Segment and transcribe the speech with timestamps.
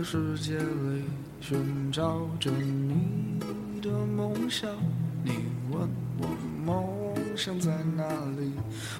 [0.00, 1.04] 这个世界里
[1.42, 3.38] 寻找着你
[3.82, 4.70] 的梦想。
[5.22, 5.32] 你
[5.70, 5.86] 问
[6.18, 6.26] 我
[6.64, 6.86] 梦
[7.36, 8.04] 想在哪
[8.38, 8.50] 里？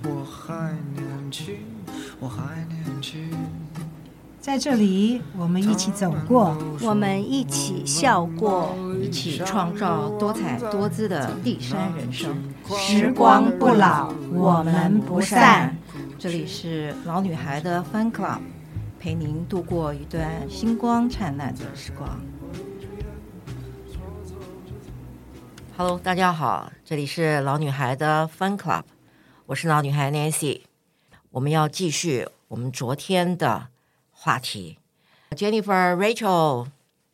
[0.04, 1.56] 我还年轻，
[2.18, 3.30] 我还年轻。
[4.42, 12.36] 在这里，我们一起走过，我们一起笑过，一起创造多彩多姿的第三人生。
[12.76, 15.74] 时光不老，我们不散。
[16.18, 18.40] 这里是老女孩的 Fun Club，
[19.00, 22.20] 陪您度过一段星光灿烂的时光。
[25.74, 28.82] Hello，大家好，这里是老女孩的 Fun Club，
[29.46, 30.60] 我是老女孩 Nancy，
[31.30, 33.68] 我们要继续我们昨天的。
[34.12, 34.78] 话题
[35.30, 36.66] ，Jennifer、Rachel，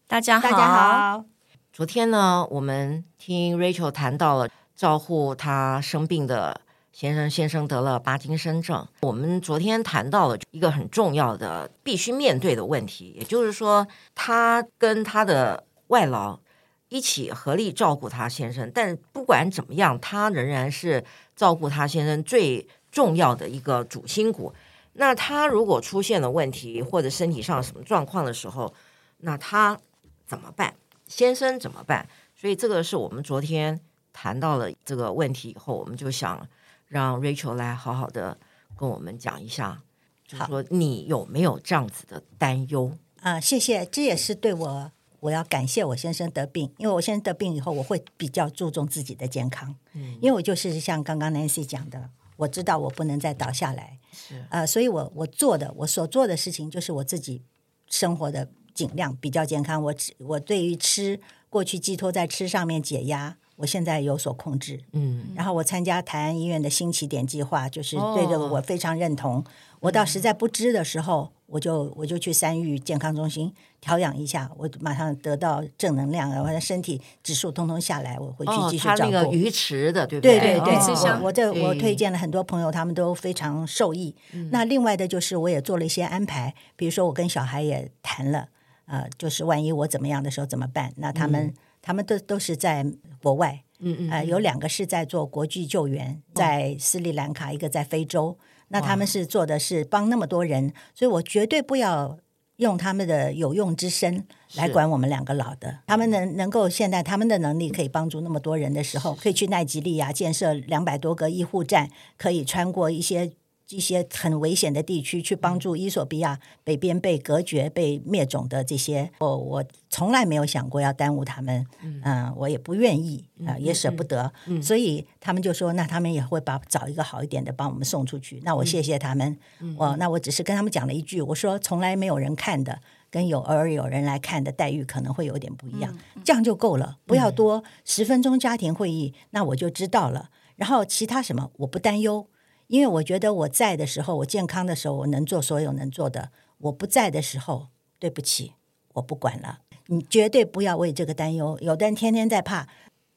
[0.08, 0.50] 大家好。
[0.50, 1.24] 大家好。
[1.72, 6.60] 昨天呢，我们听 Rachel 谈到了照顾她生病的
[6.98, 8.88] 先生，先生得了帕金森症。
[9.02, 16.40] 我们昨天谈到了一个很重要的、必须面对的问题，也就是说，他跟他的外劳
[16.88, 21.04] 一起合力照顾她先生，但不管怎么样，他仍然是
[21.36, 24.54] 照顾她先生最重要的一个主心骨。
[24.94, 28.72] 那他如果出现了问题或者身体上什么状况的时候，
[29.18, 29.78] 那他
[30.26, 30.74] 怎么办？
[31.06, 32.08] 先生怎么办？
[32.34, 33.78] 所以这个是我们昨天
[34.14, 36.48] 谈到了这个问题以后，我们就想
[36.96, 38.38] 让 Rachel 来好好的
[38.76, 39.82] 跟我们讲一下，
[40.26, 42.96] 就是说你有没有这样子的担忧？
[43.20, 52.10] 啊，谢谢，这也是对我，我要感谢我先生得病，因为我先生得病以后，我会比较注重自己的健康，嗯，因为我就是像刚刚 Nancy 讲的。
[52.38, 57.42] 我知道我不能再倒下来，是呃，所以我我做的我所做的事情就是我自己
[57.88, 59.82] 生活的尽量比较健康。
[59.82, 64.80] 我我对于吃过去寄托在吃上面解压，我现在有所控制。
[64.92, 69.38] 嗯，然后我参加台安医院的新起点计划，就是对这个我非常认同。
[69.38, 69.44] 哦、
[69.80, 71.30] 我到实在不知的时候。
[71.30, 78.96] 嗯我就我就去三育健康中心调养一下，我马上得到正能量，然后身体指数通通下来，我回去继续照顾。
[78.96, 80.40] 哦、他那个鱼池的，对不对？
[80.40, 84.12] 对对对，哦、我我这我推荐了很多朋友，他们都非常受益。
[84.32, 88.48] 嗯、那另外的就是我也做了一些安排，比如说我跟小孩也谈了，
[88.86, 90.92] 呃，就是万一我怎么样的时候怎么办？
[90.96, 91.54] 那他们、嗯、
[91.86, 92.84] 他们都都是在
[93.22, 98.36] 国外，嗯嗯，呃，有两个是在做国际救援，在斯里兰卡，一个在非洲。
[98.70, 102.18] 那他们是做的是帮那么多人，所以我绝对不要
[102.56, 104.26] 用他们的有用之身
[104.56, 105.78] 来管我们两个老的。
[105.86, 113.30] 他们能能够现在他们的能力可以帮助那么多人的时候，可以去奈及利亚建设两百多个医护站，可以穿过一些。
[113.70, 128.40] 一些很危险的地区去帮助伊索比亚北边被隔绝、被灭种的这些，我我从来没有想过要耽误他们，嗯、呃，我也不愿意啊、呃，也舍不得，嗯嗯、所以他们就说，那他们也会把找一个好一点的帮我们送出去。
[128.44, 132.78] 那我谢谢他们，嗯、我那我只是跟他们讲了一句，我说从来没有人看的，
[133.10, 140.30] 跟有偶尔有人来看的待遇可能会有点不一样，嗯、这样就够了，不要多十分钟家庭会议，那我就知道了。
[140.54, 142.28] 然后其他什么我不担忧。
[142.68, 146.30] 因为我觉得我在的时候，我健康的时候，我能做所有能做的。
[146.58, 147.68] 我不在的时候，
[147.98, 148.52] 对不起，
[148.94, 149.58] 我不管了。
[149.86, 151.56] 你绝对不要为这个担忧。
[151.60, 152.66] 有的人天天在怕，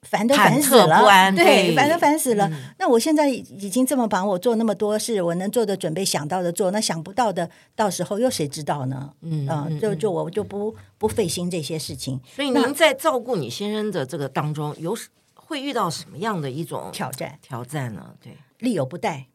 [0.03, 2.47] 烦都烦死了，对，烦都烦死了。
[2.49, 9.13] 嗯、那我现在已经这么忙，我做那么多事，我能做的准备，想到的做，那想不到的，到时候又谁知道呢？
[9.21, 12.19] 嗯啊、呃，就就我就不不费心这些事情。
[12.35, 14.95] 所以您在照顾你先生的这个当中，有
[15.33, 17.39] 会遇到什么样的一种挑战？
[17.41, 18.13] 挑战呢？
[18.21, 19.25] 对，力有不逮。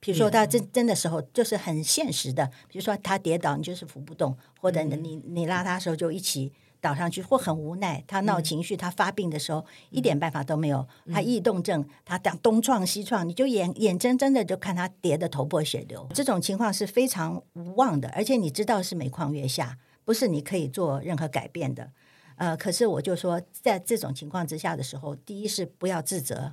[0.00, 2.46] 比如说他真真的时候，就是很现实的。
[2.68, 10.86] 比如说他跌倒，你就是扶不动；或者你你拉他的时候，就一起倒上去；或很无奈，他闹情绪，他发病的时候，一点办法都没有。
[11.12, 16.06] 他异动症，他讲东撞西撞，你就眼眼睁睁的就看他跌得头破血流。
[16.14, 21.90] 这种情况是非常无望的，而且你知道是每况愈下，不是你可以做任何改变的。
[22.36, 26.52] 呃，可是我就说，在这种情况之下的时候，第一是不要自责，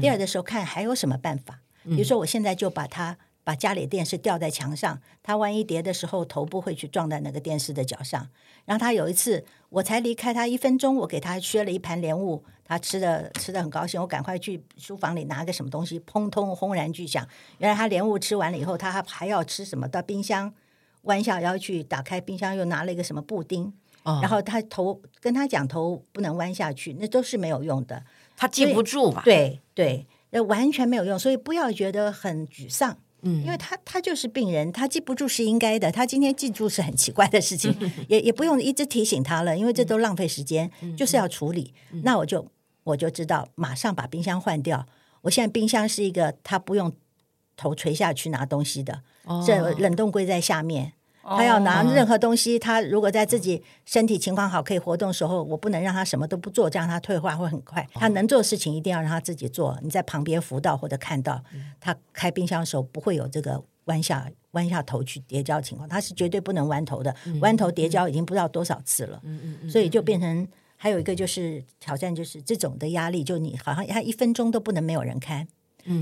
[0.00, 1.60] 第二的时候看还有什么办法。
[1.88, 8.28] 比如说，我现在就把他把家里电视吊在墙上，他万一跌的时候，头部会去撞在那个电视的脚上。
[8.66, 17.26] 然后他有一次，我才离开他一分钟，我给他削了一盘莲雾，他吃的吃的很高兴，我赶快去书房里拿个什么东西，砰通轰然巨响。
[17.56, 19.88] 原来他莲雾吃完了以后，他还还要吃什么？
[19.88, 20.52] 到冰箱
[21.02, 28.04] 弯下腰去打开冰箱，又拿了一个什么布丁，哦、然后他头跟他讲头不能弯下去，那都是没有用的，
[28.36, 29.22] 他记不住吧？
[29.24, 30.06] 对对。
[30.30, 37.74] 那完全没有用，所以不要觉得很沮丧，嗯，因为他他就是病人，他记不住是应该的，他今天记住是很奇怪的事情，
[38.08, 41.72] 也也不用一直提醒他了，因为这都浪费时间，就是要处理。
[42.02, 42.46] 那我就
[42.84, 44.86] 我就知道，马上把冰箱换掉。
[45.22, 46.92] 我现在冰箱是一个他不用
[47.56, 49.02] 头垂下去拿东西的，
[49.46, 50.92] 这冷冻柜在下面。
[51.36, 57.86] 他要拿任何东西，他如果在自己身体情况好可以活动的时候，我不能让他什么都不做，这样他退化会很快。
[57.94, 59.78] 他能做的事情一定要让他自己做。
[59.82, 61.42] 你在旁边辅导或者看到
[61.80, 67.14] 他开冰箱的时候，不会有这个弯下弯下头去叠交情况，他是绝对不能弯头的。
[67.40, 69.20] 弯头叠交已经不知道多少次了，
[69.70, 70.46] 所以就变成
[70.76, 75.46] 还有一个就是挑战，就是这种的压力，就你好像他一分钟都不能没有人看。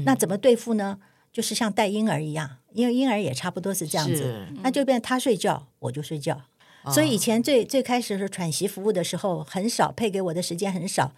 [0.05, 0.99] 那怎么对付呢？
[1.37, 6.41] 就是像带婴儿一样，因为婴儿也差不多是这样子，那就变他睡觉，我就睡觉。
[6.83, 11.13] 哦、所以以前最最开始是喘息服务的时候，很少配给我的时间很少，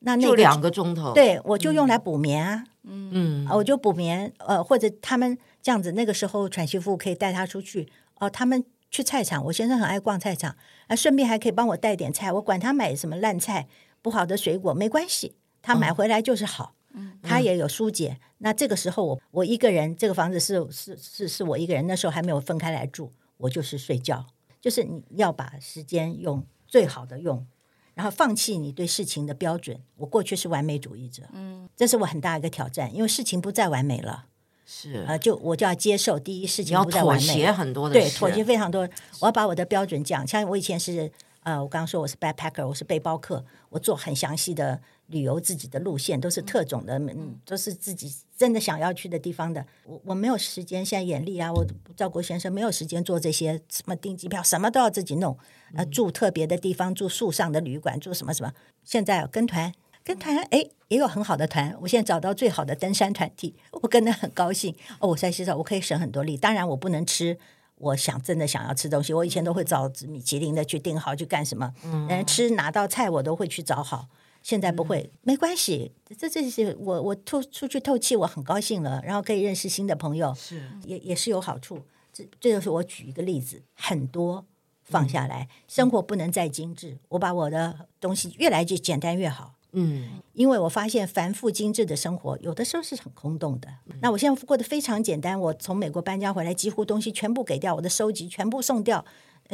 [0.00, 7.84] 那那个、就两个钟头，对我就用来补眠啊，嗯，我就补眠，呃，或者他们这样子，那个时候喘息服务可以带他出去，
[8.16, 10.56] 哦、呃，他们去菜场，我先生很爱逛菜场，啊、
[10.88, 13.68] 呃，顺便还可以帮我带点菜，我管他买什么烂菜、
[14.02, 16.74] 不好的水果没关系，他买回来就是好。
[16.94, 24.26] 哦他也有疏解，嗯、那这个时候我我一个人，这个房子是是是是我一个人，那时候还没有分开来住，我就是睡觉，
[24.60, 27.46] 就是你要把时间用最好的用，
[27.94, 29.80] 然后放弃你对事情的标准。
[29.96, 34.26] 我过去是完美主义者，嗯，这是我很大一个挑战，因为事情不再完美了，
[34.66, 35.04] 是。
[35.04, 38.88] 啊、呃，就我就要接受第一事情不再完美，妥协很多的，对，妥协非常多，
[39.20, 41.10] 我要把我的标准讲，像我以前是
[41.44, 44.80] 呃，我刚刚说我是 backpacker，我是背包客，我做很详细的。
[45.08, 49.64] 旅游自己的路线都是特种的，嗯，都是自己真的想要去的地方的。
[49.84, 51.66] 我我没有时间，现在眼力啊，我
[51.96, 55.36] 赵国先生没有时间做这些什么订机票，什么都要自己弄。
[55.74, 58.52] 呃，住特别的地方，住树上的旅馆，住什么什么。
[58.84, 59.72] 现在跟团，
[60.04, 61.76] 跟团，哎，也有很好的团。
[61.80, 64.74] 我现在找到最好的登山团体，我跟得很高兴。
[64.98, 66.36] 哦，我在洗澡，我可以省很多力。
[66.36, 67.38] 当然，我不能吃，
[67.76, 71.72] 我想真的想要吃东西，我以前都会找米其林的去订好去干什么。
[71.84, 74.08] 嗯，吃拿到菜我都会去找好。
[74.42, 75.92] 现在不会，没关系。
[76.18, 79.00] 这这是我我透出去透气，我很高兴了。
[79.04, 81.80] 然后可以认识新的朋友，是也也是有好处。
[82.12, 84.44] 这这就是我举一个例子，很多
[84.82, 86.98] 放下来，嗯、生活不能再精致。
[87.08, 89.54] 我把我的东西越来越简单越好。
[89.74, 93.68] 嗯，因为我发现繁复精致的生活有的时候是很空洞的。
[93.86, 95.40] 嗯、那我现在过得非常简单。
[95.40, 99.02] 我从美国搬家回来，几乎东西全部给掉，我的收集全部送掉，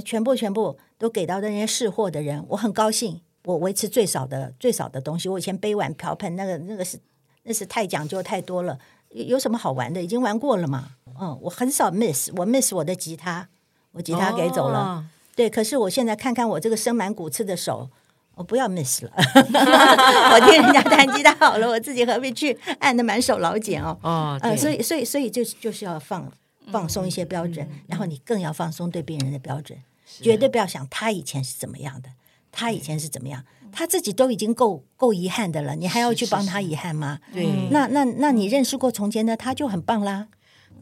[0.05, 3.21] 全部全部都给到那些识货的人，我很高兴。
[3.49, 5.27] 我维持最少的最少的东西。
[5.27, 7.01] 我以前杯碗瓢盆那个那个是
[7.45, 8.79] 那是太讲究太多了。
[9.09, 10.03] 有什么好玩的？
[10.03, 10.91] 已经玩过了嘛。
[11.19, 13.49] 嗯，我很少 miss，我 miss 我的吉他，
[13.93, 14.79] 我吉他给走了。
[14.79, 15.05] 哦、
[15.35, 17.89] 对，可是我现在看看我这个生满骨刺的手，
[18.35, 19.11] 我不要 miss 了。
[19.17, 23.99] 我听人家弹吉他好了，我自己何必去按的满手老茧哦？
[24.03, 26.31] 哦，嗯，所以所以所以就就是要放
[26.71, 32.11] 放松一些标准，嗯、然后你更要放松对病人的标准，绝对不要想他以前是怎么样的。
[32.59, 33.45] 他以前是怎么样？
[33.71, 37.21] 他自己都已经够够遗憾的了，你还要去帮他遗憾吗？
[37.33, 40.27] 是是是对，那那那你认识过从前的他就很棒啦。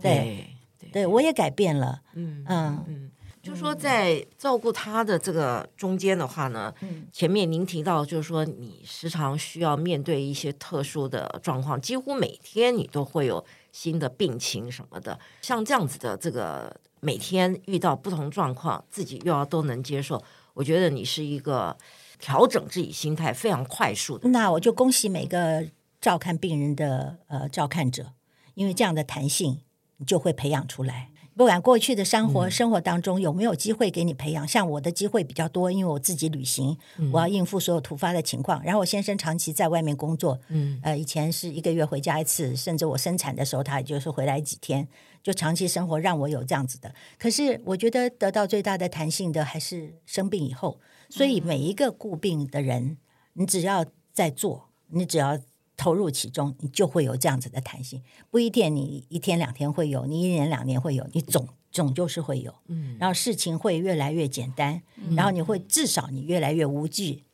[0.00, 0.46] 对对，
[0.78, 2.00] 对，对，我也改变了。
[2.14, 3.10] 嗯嗯嗯，
[3.42, 20.22] 就是说在照顾他的这个中间的话呢，嗯，前面您提到就是说你时常需要面对一些特殊的状况，几乎每天你都会有新的病情什么的，像这样子的这个每天遇到不同状况，自己又要都能接受。
[20.56, 21.76] 我觉得你是一个
[22.18, 24.28] 调整自己心态非常快速的。
[24.30, 25.66] 那我就恭喜每个
[26.00, 28.14] 照看病人的呃照看者，
[28.54, 29.60] 因为这样的弹性
[29.98, 31.10] 你就会培养出来。
[31.36, 38.62] 不管过去的生活、嗯、生活当中有没有机会给你培养，像我的机会比较多，因为我自己旅行，嗯、我要应付所有突发的情况。
[38.64, 44.88] 然后我先生长期在外面工作，嗯，呃，以前是一个月回家一次，甚至我生产的时候他也就是回来几天，
[45.22, 46.94] 就长期生活让我有这样子的。
[47.18, 52.96] 可是我觉得得到最大的弹性的还是生病以后，所以每一个固病的人，
[53.34, 55.38] 你只要在做，你只要。
[55.76, 58.02] 投入其中，你就会有这样子的弹性。
[58.30, 62.54] 不一定你一天两天会有，你一年两年会有，你总总就是会有。
[62.68, 67.24] 嗯，然后事情会越来越简单，嗯、然后你会至少你越来越无惧。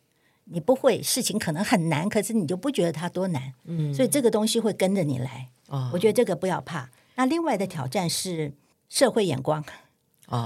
[0.45, 3.55] 你不会事情可能很难，可是你就不觉得它多难。
[3.65, 5.49] 嗯，所以这个东西会跟着你来。
[5.69, 6.91] 哦，我觉得这个不要怕。
[7.15, 8.53] 那另外的挑战是
[8.89, 9.65] 社会眼光。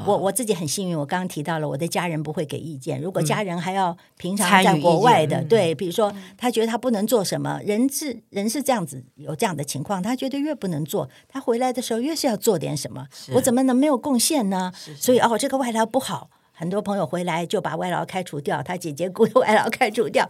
[0.06, 3.00] 我我自己很幸运，我刚刚提到了我的家人不会给意见。
[3.00, 13.06] 如果家人还要平常在国外的，对，比如说他觉得他不能做什么，人是人是这样子，有这样的情况，他觉得越不能做，他回来的时候越是要做点什么。
[13.34, 14.72] 我怎么能没有贡献呢？
[14.98, 20.28] 所以哦，这个外劳不好，很多朋友回来就把外劳开除掉，他姐姐雇的外劳开除掉，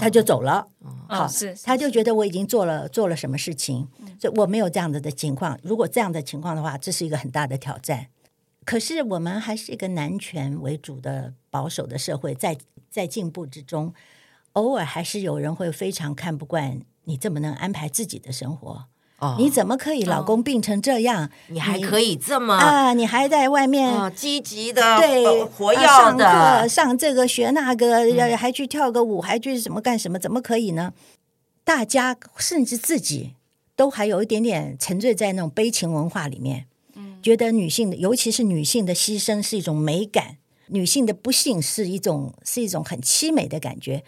[0.00, 0.66] 他就走了。
[1.08, 1.28] 好，
[1.64, 3.86] 他就觉得我已经做了做了什么事情，
[4.18, 5.58] 所以我没有这样子的情况。
[5.62, 8.06] 如果这样的情况的话，这是一个很大的挑战。
[8.66, 12.58] 可是我们还是一个男权为主的保守的社会，在
[12.90, 13.94] 在进步之中，
[14.52, 18.86] 偶尔还是有人会非常看不惯你这么能安排自己的生活。
[19.18, 21.30] 哦，你怎么可以老公病成这样？
[21.46, 22.92] 你还可以这么啊？
[22.92, 25.80] 你还在外面积极的对活跃
[26.18, 30.18] 的上这个学那个，还去跳个舞，还去什么干什么？
[30.18, 30.92] 怎么可以呢？
[31.64, 33.36] 大家甚至自己
[33.74, 36.66] 都还有一点点沉醉在那种悲情文化里面，
[37.22, 44.04] 觉得女性的，尤其是女性的牺牲是一种美感，女性的不幸是一种是一种很凄美的感觉。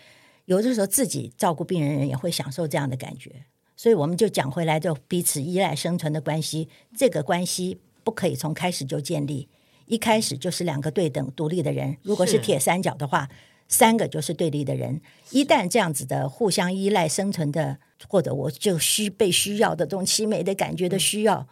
[0.46, 3.44] 有的时候自己照顾病人人也会享受这样的感觉，
[3.76, 9.48] 所以我们就讲回来，就彼此依赖生存的关系，这个关系不可以从开始就建立，
[9.86, 11.96] 一开始就是两个对等独立的人。
[12.02, 13.28] 如果是铁三角的话。
[13.70, 14.98] 三个就是对立的人，
[15.30, 21.46] 一旦这样子的互相依赖生存的，或者我就需被需要的这种凄美的感觉的需要，嗯，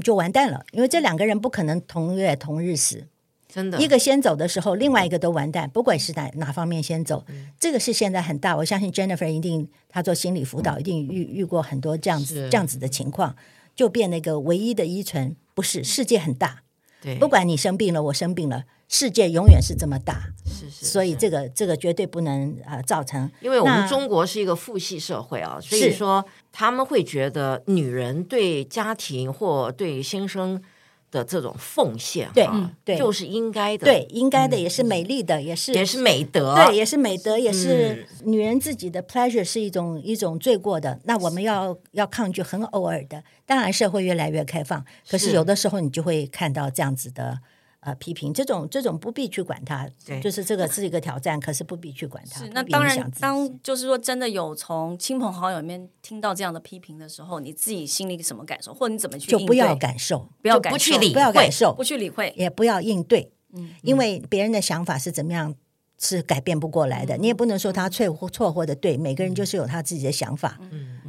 [0.00, 0.64] 就完蛋了。
[0.72, 3.06] 因为这两个人不可能同月同日死，
[3.48, 5.70] 真的，一个先走的时候，另外一个都完蛋。
[5.70, 7.24] 不管是哪哪方面先走，
[7.58, 8.56] 这个是现在很大。
[8.56, 13.36] 我相信 Jennifer 一定，他做心理辅导一定遇遇过很多这样子这样子的情况，
[13.74, 16.62] 就变那个唯一的依存，不是世界很大，
[17.00, 18.64] 对，不管你生病了，我生病了。
[18.94, 23.28] 世界永远是这么大，是是，是，所以这个这个绝对不能啊、呃、造成。
[23.40, 30.62] 因为我们中国是一个父系社会啊，所以说他们会觉得女人对家庭或对先生
[31.10, 32.48] 的这种奉献，对，
[32.84, 41.00] 对，就是应该的，对，应该的也是美丽的，嗯、也是也是美德，对，也是美德，也是女人自己的 pleasure 是一种一种罪过的。
[41.02, 45.32] 那我们要要抗拒很偶尔的，当然社会越来越开放，可是。
[45.32, 47.40] 有的时候你就会看到这样子的。
[47.84, 49.86] 呃，批评这种这种不必去管它，
[50.22, 52.40] 就是这个是一个挑战，可是不必去管它。
[52.40, 59.30] 是，那当然，当就是说真的有从亲朋好友里面听到这样的批评的时候，你自己心里什么感受，或者你怎么去？
[59.30, 63.30] 就不要感受，不要感受，不去理，不要感受，不去理会，也不要应对。
[63.52, 65.54] 嗯，因为别人的想法是怎么样。
[66.04, 70.60] 是改变不过来的，你也不能说他错或错或的对，每个人就是有他自己的想法，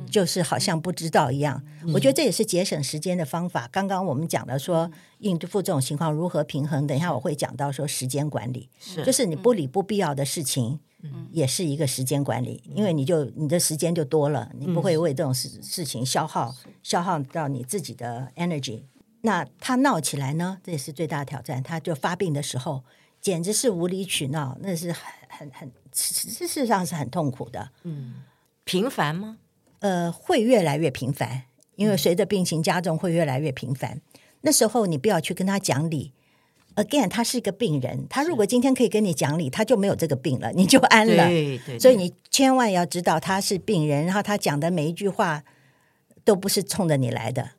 [0.09, 1.61] 就是好像不知道一样。
[1.93, 3.67] 我觉得这也是节省时间的方法。
[3.71, 8.69] 刚刚我们讲了说应付这种情况如何平衡，等一下我会讲到说时间管理，
[9.05, 10.79] 就是你不理不必要的事情，
[11.31, 18.83] 也是一个时间管理，因为你就你的时间就多了，你不会为这种事事情消耗消耗到你自己的 energy。
[19.21, 21.61] 那他闹起来呢，这也是最大的挑战。
[21.61, 22.83] 他就发病的时候。
[23.25, 27.71] 简直是无理取闹，那是很很很，事实上是很痛苦的。
[27.81, 28.21] 嗯，
[28.65, 29.39] 频繁吗？
[29.79, 31.41] 呃，会越来越频繁，
[31.75, 33.99] 因为随着病情加重，会越来越频繁。
[34.41, 36.13] 那时候你不要去跟他讲理。
[36.75, 41.27] Again，他是一个病人，他如果今天可以跟你讲理，他就没有这个病了，你就安了。
[41.27, 41.79] 对对对。
[41.79, 45.43] 所以你千万要知道他是病人，然后他讲的每一句话
[46.23, 47.49] 都不是冲着你来的，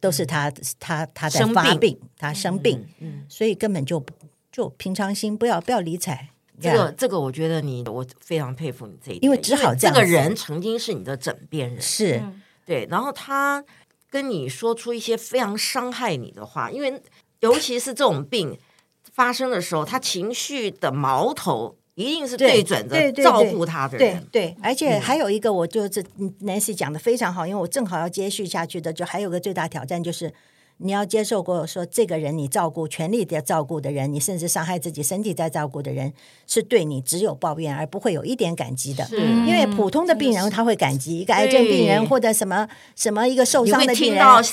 [0.00, 4.12] 都是他他他在发病，病他生病，嗯，嗯，所以根本就不。
[4.54, 6.28] 就平常心，不要不要理睬。
[6.60, 9.92] 这个这个，我觉得你我非常佩服你这一点，因为只好这样。
[9.92, 12.22] 这个人曾经是你的枕边人，是
[12.64, 12.86] 对。
[12.88, 13.64] 然后他
[14.08, 17.02] 跟你说出一些非常伤害你的话，因为
[17.40, 18.56] 尤其是这种病
[19.12, 24.24] 发生的时候，他情绪的矛头一定是对准着照顾他的人。
[24.30, 26.04] 对，对，而且还有一个，我就是
[26.44, 30.32] Nancy 讲的非常好，因为我正好要接续下去的，就还有个最大挑战就是。
[30.78, 36.12] 你要接受过说，这个人你照顾全力的照顾的人，你甚至伤害自己身体在照顾的人，
[36.46, 39.08] 是对你只有抱怨而不会有一点感激的。
[39.12, 44.44] 因为普通的病人他会感激，一个癌症病人或者什么什么一个受伤的病人，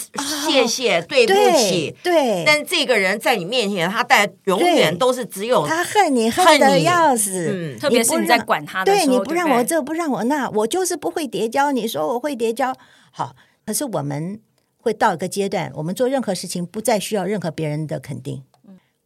[0.48, 2.14] 谢谢、哦、对不起，对。
[2.14, 11.72] 对但这个人在你面前，他带永远都是只有他恨你恨的要死，嗯、特别是你在管他的时候，对你不让我这不让我那，我就是不会叠交。
[11.72, 12.76] 你说我会叠交，
[13.12, 13.36] 好，
[13.66, 14.40] 可是我们。
[14.82, 18.44] 会到一个阶段，我们做任何事情不再需要任何别人的肯定。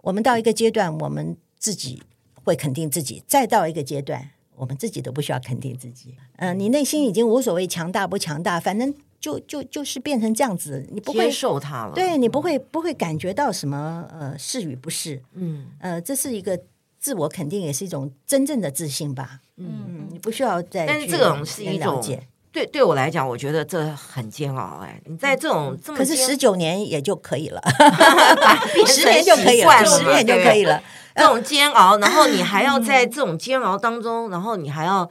[0.01, 2.01] 我们到一个阶段，我们自己
[2.44, 6.15] 会肯定自己；再到一个阶段，我们自己都不需要肯定自己。
[6.38, 11.94] 嗯、呃，你内心已经无所谓强大不强大，反正就就就是变成这样子，你不会接受它了。
[11.94, 15.22] 对，你不会不会感觉到什么呃是与不是。
[15.34, 16.60] 嗯呃，这是一个
[17.00, 19.41] 自我肯定，也是一种真正的自信吧。
[19.58, 22.01] 嗯，你不需要再但是这种是一种。
[22.55, 24.79] 对，对我来讲，我觉得这很煎熬。
[24.81, 27.62] 哎，你在这种这么可是十九年也就可以了，
[28.88, 30.81] 十年就可以了，十年就可以了。
[31.17, 35.09] 这种煎熬，然后你还要在这种煎熬当中，然后你还要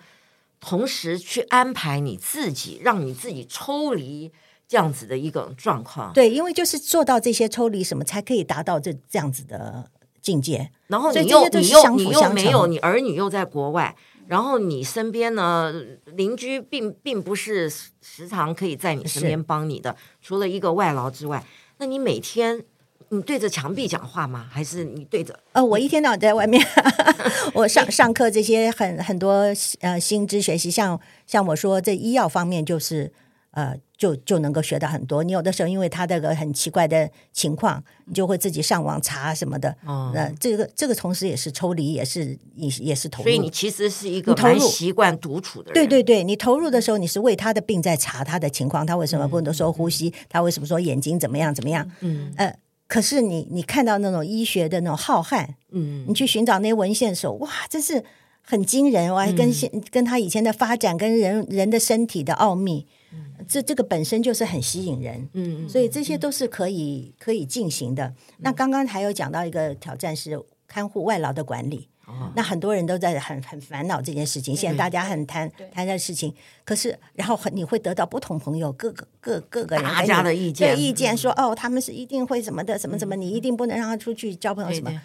[0.58, 4.32] 同时去安排你自己，让你自己抽离
[4.66, 6.10] 这样子的一个状况。
[6.14, 9.90] 对，因为就是做到这些抽离，什么才可以达到这这样子的
[10.22, 10.70] 境界？
[10.86, 13.94] 然后你又你又你又没有，你儿女又在国外。
[14.26, 15.72] 然后你身边呢，
[16.06, 21.44] 邻居并并不是时常可以在你身边帮你的，除了一个外劳之外，
[21.78, 22.64] 那你每天
[23.10, 24.48] 你对着墙壁讲话吗？
[24.50, 25.38] 还是你对着？
[25.52, 26.64] 呃，我一天到晚在外面，
[27.54, 29.46] 我上上课这些很很多
[29.80, 33.12] 呃新知学习，像像我说这医药方面就是
[33.50, 33.76] 呃。
[34.04, 35.24] 就就能够学到很多。
[35.24, 39.74] 你有的时候因为他这个很奇怪的情况，你就会自己上网查什么的。
[39.86, 43.24] 哦，那这个这个同时也是抽离，也是也也是投入。
[43.24, 45.74] 所以你其实是一个蛮习惯独处的人。
[45.74, 50.08] 对对对，你投入的时候，你是为他的病在查他的情况，他为什么不能说呼吸？
[50.08, 51.90] 嗯、他为什么说眼睛怎么样怎么样？
[52.00, 52.54] 嗯呃，
[52.86, 58.04] 可是你你看到那种医学的那种浩瀚，嗯，你去寻找那些文献的时候，哇，真是。
[58.46, 63.03] 很惊人，我还跟现、嗯、跟他以前的发展，跟人人的身体的奥秘，嗯、
[63.46, 68.04] 这这个本身就是很吸引人，嗯，所以这些都是可以可以进行的。
[68.06, 74.56] 嗯、那刚刚还有讲到一个挑战是看护外劳的管理，哦、那很多人都在很很烦恼这件事情。
[74.56, 85.00] 现在大家很谈谈这事情，可是然后很你会得到不同朋友各个各各个人大家的意见，意见说哦，他们是一定会什么的，什么什么，你一定不能让他出去交朋友什么，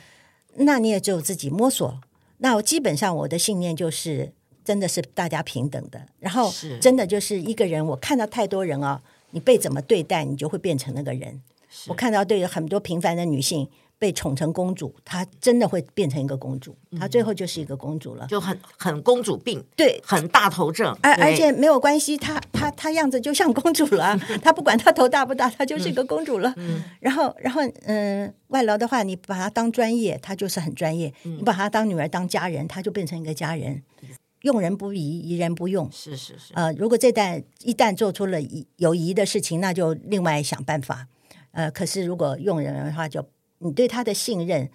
[0.56, 2.00] 那你也只有自己摸索。
[2.38, 4.32] 那我基本上我的信念就是，
[4.70, 6.00] 真的是大家平等的。
[6.20, 11.42] 然后，真的就是一个人，我看到太多人啊，你被怎么对待，你就会变成那个人。
[11.88, 13.68] 我看到对于很多平凡的女性。
[14.02, 26.56] 被宠成公主，她真的会变成一个公主，她最后就是一个公主了，就很很公主病，对，很大头症，而而且没有关系，她她她样子就像公主了， 她不管她头大不大，她就是一个公主了。
[27.02, 33.84] 然后然后嗯，外劳的话，你把她当专业，她就是很专业；你把她当女儿当家人，她就变成一个家人。
[34.42, 35.92] 用人不疑，疑人不用。
[35.92, 36.54] 是是是。
[36.54, 38.40] 呃，如果这旦一旦做出了
[38.78, 41.08] 有疑的事情，那就另外想办法。
[41.52, 43.28] 呃，可是如果用人的话，就
[43.58, 44.70] 你对他的信任，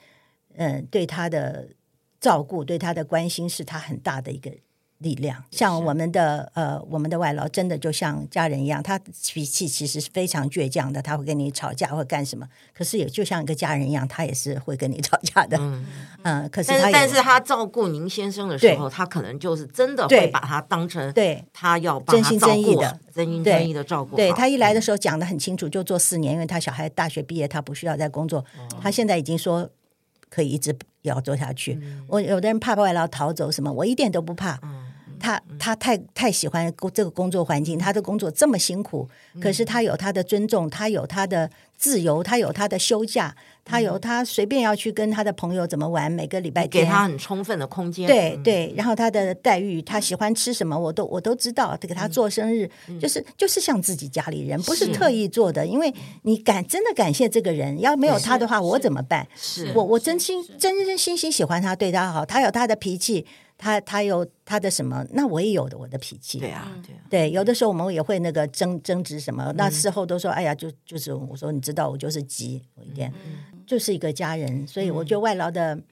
[0.56, 1.70] 嗯，对他的
[2.20, 4.50] 照顾，对他的关心，是他很大的一个
[4.98, 5.44] 力量。
[5.50, 12.48] 像我们的呃，我们的外劳，真的就像家人一样，他脾气其实是非常倔强的，他会跟你吵架，或干什么？
[12.72, 15.56] 可是也就像一个家人一样，他也是会跟你吵架的。
[15.58, 15.86] 嗯，
[16.22, 22.98] 嗯，可是他但是，但是他照顾您先生的时候，他可能就是真的会把他当成对他要真心真意的。
[23.14, 28.44] 真心真意的照顾，对他一来的时候讲的很清楚，就做四年，因为他小孩大学毕业，他不需要再工作。
[28.82, 29.70] 他现在已经说
[30.28, 31.80] 可以一直要做下去。
[32.08, 34.58] 我有的人怕外劳逃走什么，我一点都不怕。
[35.24, 39.08] 他他太太喜欢这个工作环境，他的工作这么辛苦，
[39.40, 43.34] 可是他有他的尊重，他有他的自由，他有他的休假。
[43.66, 48.06] 他有他随便要去跟他的朋友怎么玩，每个礼拜天给他很充分的空间。
[48.06, 51.74] 对对，然后他的待遇，他喜欢吃什么，我都我都知道。
[51.80, 55.66] 给他做生日，就是就是像自己家里人，不是特意做的。
[55.66, 55.90] 因为
[56.24, 59.26] 你感真的感谢这个人，要没有他的话，我怎么办？
[59.34, 62.26] 是我我真心真真心心喜欢他，对他好。
[62.26, 63.24] 他有他的脾气，
[63.56, 66.38] 他他有他的什么，那我也有的我的脾气。
[66.38, 67.00] 对啊，对啊。
[67.08, 73.12] 对，有的时候我们也会那个争争执什么，那事后都说，哎呀，就就是我说，你知道，我就是急我一点。
[73.66, 75.84] 就是一个家人，所以我觉得外劳的，嗯、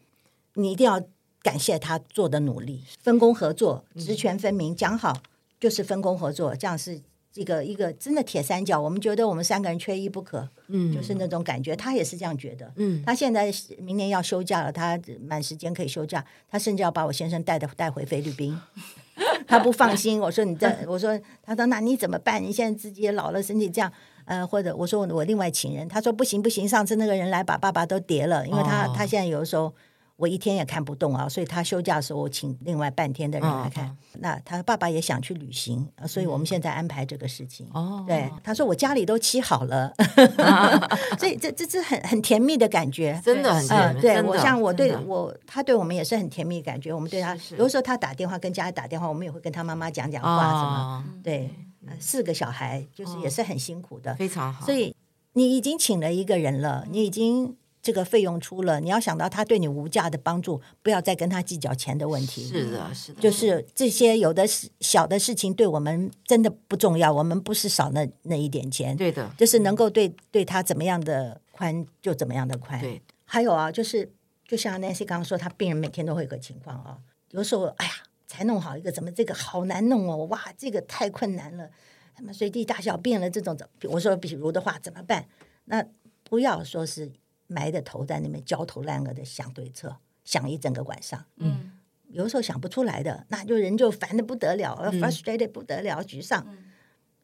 [0.54, 1.02] 你一定要
[1.40, 5.22] 感谢他做的努力，分工合作，职权分明，讲好
[5.58, 7.00] 就是分工合作，这样是
[7.34, 8.80] 一个一个真的铁三角。
[8.80, 11.74] 我们觉得我们三个人缺一不可，嗯，就是那种感觉。
[11.74, 18.58] 他也是这样觉得，嗯，他现在明年要休假了，他满时间可以休假，他甚至要把我先生带的带回菲律宾，
[19.46, 20.20] 他不放心。
[20.20, 22.42] 我说你这， 我说他说那你怎么办？
[22.42, 23.92] 你现在自己也老了，身体这样。
[24.24, 29.74] 呃，或者我说我我另外请人，他说不行不行，上次那个人来把爸爸都叠了，因为他、哦、他现在有的时候
[30.22, 33.88] 我一天也看不动啊，所以他休假的时候我请另外半天的人来看。
[33.88, 37.66] 哦、那他爸爸也想去旅行，所以我们现在安排这个事情。
[37.74, 39.92] 哦，对，他说我家里都漆好了，
[40.38, 44.00] 哦、 所以这这这很很甜蜜的感觉，真的很甜蜜。
[44.00, 51.50] 对，的我像我对我他对我们也是很甜蜜的感觉，我们对他是是有的时候他打电话跟家里打电话，我们也会跟他妈妈讲讲话什么，哦、对。
[51.98, 54.64] 四个小孩就是也是很辛苦的，非常好。
[54.64, 54.94] 所以
[55.32, 62.44] 你已经请了一个人了，你已经这个费用出了，你要想到他对你无价的帮助，不要再跟他计较钱的问题。
[62.44, 64.46] 是的，是的，就是这些有的
[64.80, 68.96] 小的事情对我们真的不重要，我们不是少那那一点钱。
[68.96, 72.80] 对的，就是能够对对他怎么样的宽就怎么样的宽。
[72.80, 74.08] 对，还有啊，就是
[74.46, 76.98] 就像 Nancy 刚刚说，他病人每天都会有个情况啊，
[77.30, 77.92] 有时候哎呀。
[78.24, 80.24] 才弄好一个，怎么这个好难弄哦？
[80.30, 81.68] 哇，这个太困难了。
[82.16, 83.54] 什么随地大小便了这种，
[83.90, 85.26] 我说比如的话怎么办？
[85.66, 85.84] 那
[86.24, 87.12] 不要说是
[87.52, 91.24] 埋着头在那边焦头烂额的想对策，想一整个晚上。
[91.36, 91.72] 嗯，
[92.08, 96.44] 有时候想不出来的，那就人就烦的不得了，嗯，frustrated 不得了，沮丧。
[96.48, 96.64] 嗯，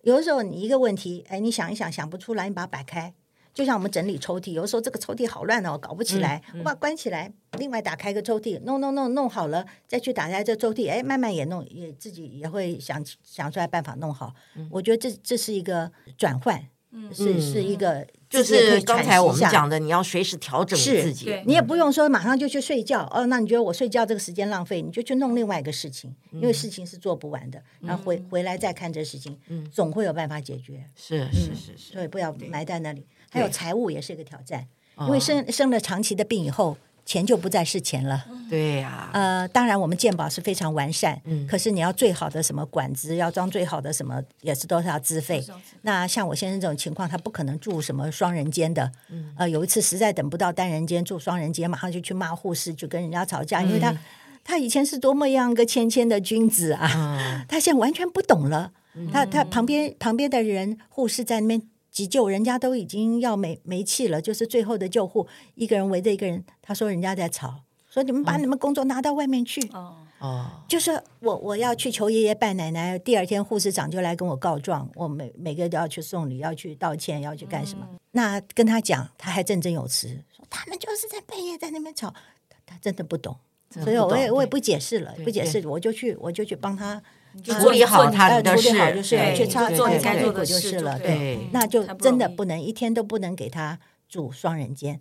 [0.02, 3.14] 有的时候你一个问题，哎，你想一想想不出来，你把它摆开。
[3.54, 14.32] 就像我们整理抽屉，有时候这个抽屉好乱哦，搞不起来，我把，关起来，另外打开个抽屉，弄弄弄弄好了，再去打开这抽屉，哎，慢慢也弄，也自己也会想想出来办法弄好。
[14.70, 16.68] 我觉得这这是一个转换，
[17.12, 23.26] 是是一个，就是刚才我们讲的，你要随时调整自己，你也不用说马上就去睡觉哦。
[23.26, 27.62] 那你觉得我睡觉这个时间浪费，你就去弄另外一个事情，因为事情是做不完的。
[27.80, 29.38] 然后回回来再看这事情，
[29.70, 30.84] 总会有办法解决。
[30.96, 33.06] 是是是是，所以不要埋在那里。
[33.30, 34.66] 还有财务也是一个挑战，
[35.00, 36.76] 因为生生了长期的病以后。
[37.08, 39.10] 钱就不再是钱了，对呀、啊。
[39.14, 45.42] 呃，当然我们鉴宝是非常完善，嗯，可是你要最好的什么管子，要装最好的什么，也是都是要自费。
[45.80, 53.96] 那像我先生这种情况，他不可能住什么双人间的，嗯，呃，有一次实在等不到单人间，住双人间，马上就去骂护士，就跟人家吵架，嗯、因为他
[54.44, 61.62] 他以前是多么样个谦谦的君子啊，嗯、他现在完全不懂了，嗯、他他旁边旁边的人护士在那边。
[61.98, 66.44] 急救，人家都已经要没没气了，就是最后的救护，一个人围着一个人。
[66.62, 69.60] 他说人家在吵，说你们把你们工作拿到外面去。
[69.72, 77.84] 哦哦、嗯，就是我我要去求爷爷拜奶奶，第二天护士长就来跟我告状，我每每个都要去送礼，要去道歉，要去干什么？
[77.90, 80.06] 嗯、那跟他讲，他还振振有词，
[80.36, 82.14] 说他们就是在半夜在那边吵，
[82.48, 83.36] 他，他真的不懂，
[83.70, 87.02] 不懂，所以我也我也不解释了，不解释，我就去我就去帮他。
[87.42, 90.98] 就处理好他的事，就是去操做你该做的就是了。
[90.98, 95.00] 对，那就真的不能一天都不能给他住双人间，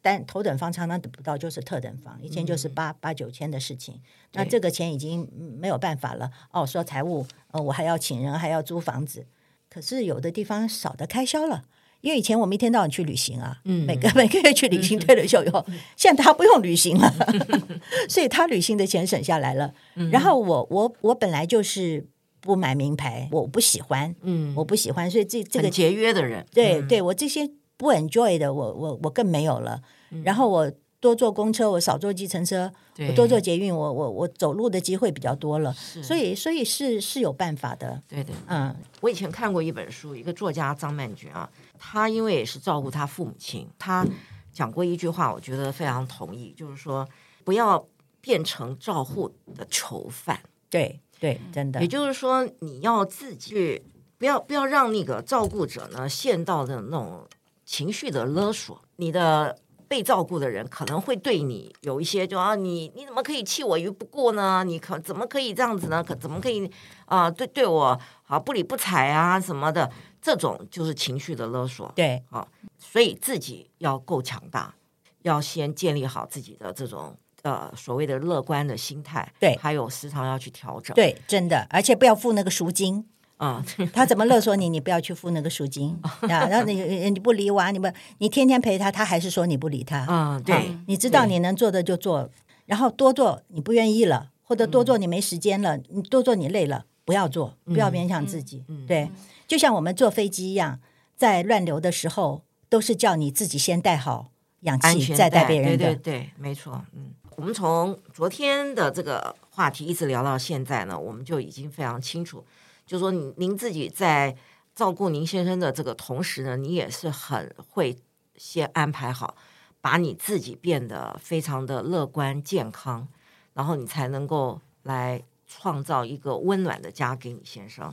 [0.00, 4.00] 但头等房常常等不到，就是特等房，一天就是八八九千的事情。
[4.32, 6.30] 那这个钱已经没有办法了。
[6.50, 9.26] 哦，说财务，呃，我还要请人，还要租房子，
[9.68, 11.64] 可是有的地方少的开销了。
[12.06, 15.66] 因为以前我们一天到晚去旅行啊，嗯、每个每个月去旅行， 退了休以后，
[15.96, 17.12] 现在他不用旅行了，
[18.08, 19.74] 所以他旅行的钱省下来了。
[19.96, 22.06] 嗯、然后我我我本来就是
[22.40, 29.82] 不买名牌，我不喜欢，嗯，我不喜欢，所以这这个节约的人，对对，我这些不 enjoy 的，我我我更没有了。
[30.12, 32.72] 嗯、然后我多坐公车，我少坐计程车，
[33.08, 38.00] 我多坐捷运，我我我走路的机会比较多了，所以所以是是有办法的。
[38.08, 41.50] 对对，嗯，我以前看过一本书，一个作家张曼娟啊。
[41.78, 44.06] 他因为也是照顾他父母亲，他
[44.52, 47.06] 讲过一句话，我觉得非常同意，就是说
[47.44, 47.86] 不要
[48.20, 50.40] 变成照护的囚犯。
[50.70, 51.80] 对对，真的。
[51.80, 53.82] 也就是说，你要自己
[54.18, 57.26] 不要不要让那个照顾者呢陷到的那种
[57.64, 58.82] 情绪的勒索。
[58.96, 64.64] 你的被照顾的人可能会对你有一些就啊，你你怎么可以弃我于不顾呢？
[64.64, 66.02] 你可怎么可以这样子呢？
[66.02, 66.66] 可怎么可以
[67.04, 67.30] 啊、呃？
[67.30, 69.88] 对对我啊不理不睬啊什么的。
[70.26, 72.44] 这种就是情绪的勒索，对，啊，
[72.76, 74.74] 所以自己要够强大，
[75.22, 86.74] 要先建立好自己的这种呃所谓的乐观的心态，对，还有时常要去调整，对，真的，而且不要付那个赎金啊，嗯、他怎么勒索你，你不要去付那个赎金 啊，然后你
[87.08, 87.86] 你不理我啊，你不，
[88.18, 92.28] 你天天陪他，他还是说你不理他，嗯，对，你知道你能做的就做，
[92.64, 99.04] 然后多做你不愿意了，或者多做你没时间了，嗯、你多做你累了，不要做，不要勉强自己，对。
[99.04, 99.12] 嗯
[99.46, 100.80] 就像我们坐飞机一样，
[101.14, 105.94] 在乱流的时候，都是叫你自己先带好氧气，再带别人的。
[105.94, 106.84] 对对对，没错。
[106.94, 112.44] 嗯，我们从昨天的这个话题一直聊到现在呢，我们就已经非常清楚，
[112.84, 114.36] 就是说您您自己在
[114.74, 117.96] 照顾您先生的这个同时呢，你也是很会
[118.34, 119.36] 先安排好，
[119.80, 123.06] 把你自己变得非常的乐观健康，
[123.54, 125.22] 然后你才能够来
[125.66, 127.92] 创造一个温暖的家给你先生。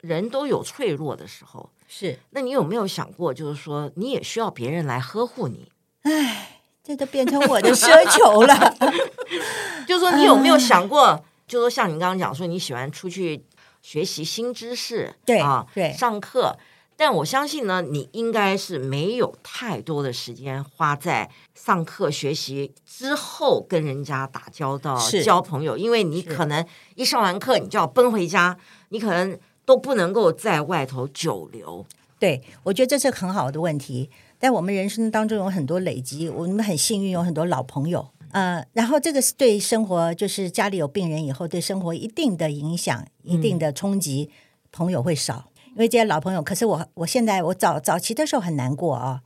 [0.00, 2.18] 人都有脆弱的时候，是。
[2.30, 5.70] 那你有没有想过，就是说你也需要别人来呵护你？
[6.00, 8.74] 哎，这都变成我的奢求了。
[9.86, 13.44] 就是说，你有没有想过，嗯、就是说像你刚刚讲说，你喜欢出去
[13.82, 16.56] 学习新知识，对啊，对，上课。
[16.96, 28.56] 但我相信呢，你应该是没有太多的时间花在上课学习之后跟人家打交道、交朋友，因为你可能一上完课你就要奔回家，
[28.88, 29.38] 你可能。
[29.66, 31.86] 都不能够在外头久留，
[32.18, 34.10] 对，我觉得这是很好的问题。
[34.38, 44.36] 在我们人生当中有很多累积，我们很幸运有很多老朋友，呃，然后这个是对生活，就是家里有病人以后，对生活一定的影响、一定的冲击，嗯、
[44.70, 46.42] 朋友会少，因为这些老朋友。
[46.42, 49.20] 可是我，我现在我早早期的时候很难过啊，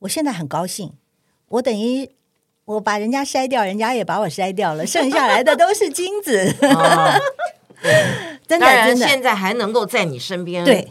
[0.00, 0.92] 我现在很高兴，
[1.48, 2.10] 我等于
[2.64, 6.54] 我把人家筛掉，人家也把我筛掉了， 剩下来的都是金子。
[6.62, 7.20] 哦
[8.46, 10.90] 真的，真的，现在还能够在你身边，对，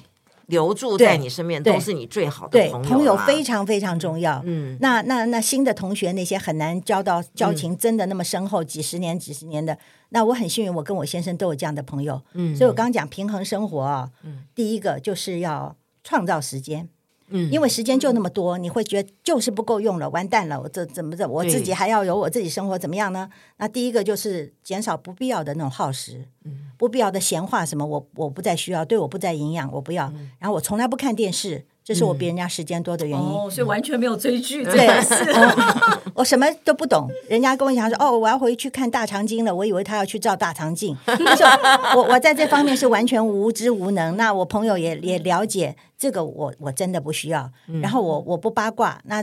[0.54, 2.84] 留住在你身边，都是你最好的朋友。
[2.84, 4.42] 对朋友非常非常重要。
[4.46, 9.78] 嗯，那那那新的同学，那些很难交到交情，真的那么深厚，几十年、几十年的。
[10.10, 12.22] 那我很幸运，我跟我先生都有这样的朋友。
[12.34, 16.88] 嗯，所以我刚刚讲平衡生活啊，嗯，第一个就是要创造时间。
[17.36, 21.28] 嗯，因为时间就那么多，你会觉得就是不够用了，完蛋了，我这怎么着？
[21.28, 23.28] 我自己还要有我自己生活，怎么样呢？
[23.58, 26.26] 那第一个就是减少不必要的那种耗时，
[26.78, 30.14] 不必要的闲话，什么我我不再需要，对我不再营养，我不要。
[30.38, 33.28] 然后我从来不看电视，这是我比人家时间多的原因。
[33.28, 35.16] 哦，所以完全没有追剧这对件事。
[35.34, 37.10] 我， 我什么都不懂。
[37.28, 40.96] 人家跟我讲说：“哦，我要回去看大长今了。”我以为他要去照大肠镜。
[41.06, 41.44] 就是
[41.96, 44.16] 我，我在这方面是完全无知无能。
[44.16, 47.52] 那我朋友也也了解这个我，我我真的不需要。
[47.82, 49.02] 然后我我不八卦。
[49.04, 49.22] 那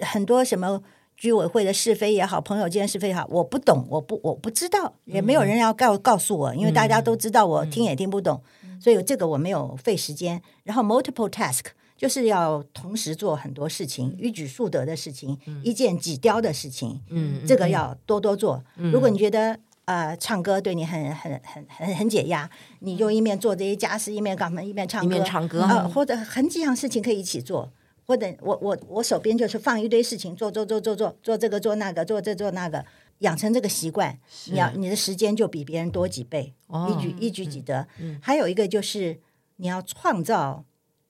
[0.00, 0.80] 很多什么
[1.16, 8.40] 居委会的是非也好，朋友间是非也好，我不懂，我不我不知道，也没有人要告告诉我，因为大家都知道我听也听不懂，
[8.80, 10.40] 所以这个我没有费时间。
[10.62, 11.64] 然后 multiple task。
[11.96, 17.00] 就是要同时做很多事情，一举数得的事情，嗯、一件几雕的事情。
[17.08, 18.62] 嗯，这个要多多做。
[18.76, 24.62] 嗯、如果你觉得呃唱歌对你很很很很很解压，你就一面做这些家事，一面干嘛？
[24.62, 25.62] 一面唱歌，一面唱歌。
[25.62, 27.72] 呃，或者很几样事情可以一起做。
[28.04, 32.84] 或者我我我手边就是放一堆事情做做做做做做这个做那个做这做那个，
[33.20, 34.18] 养成这个习惯，
[34.50, 37.88] 你要你的时间就比别人多几倍，哦、一举一举几得。
[37.98, 39.18] 嗯、还有一个就是
[39.56, 40.62] 你要创造。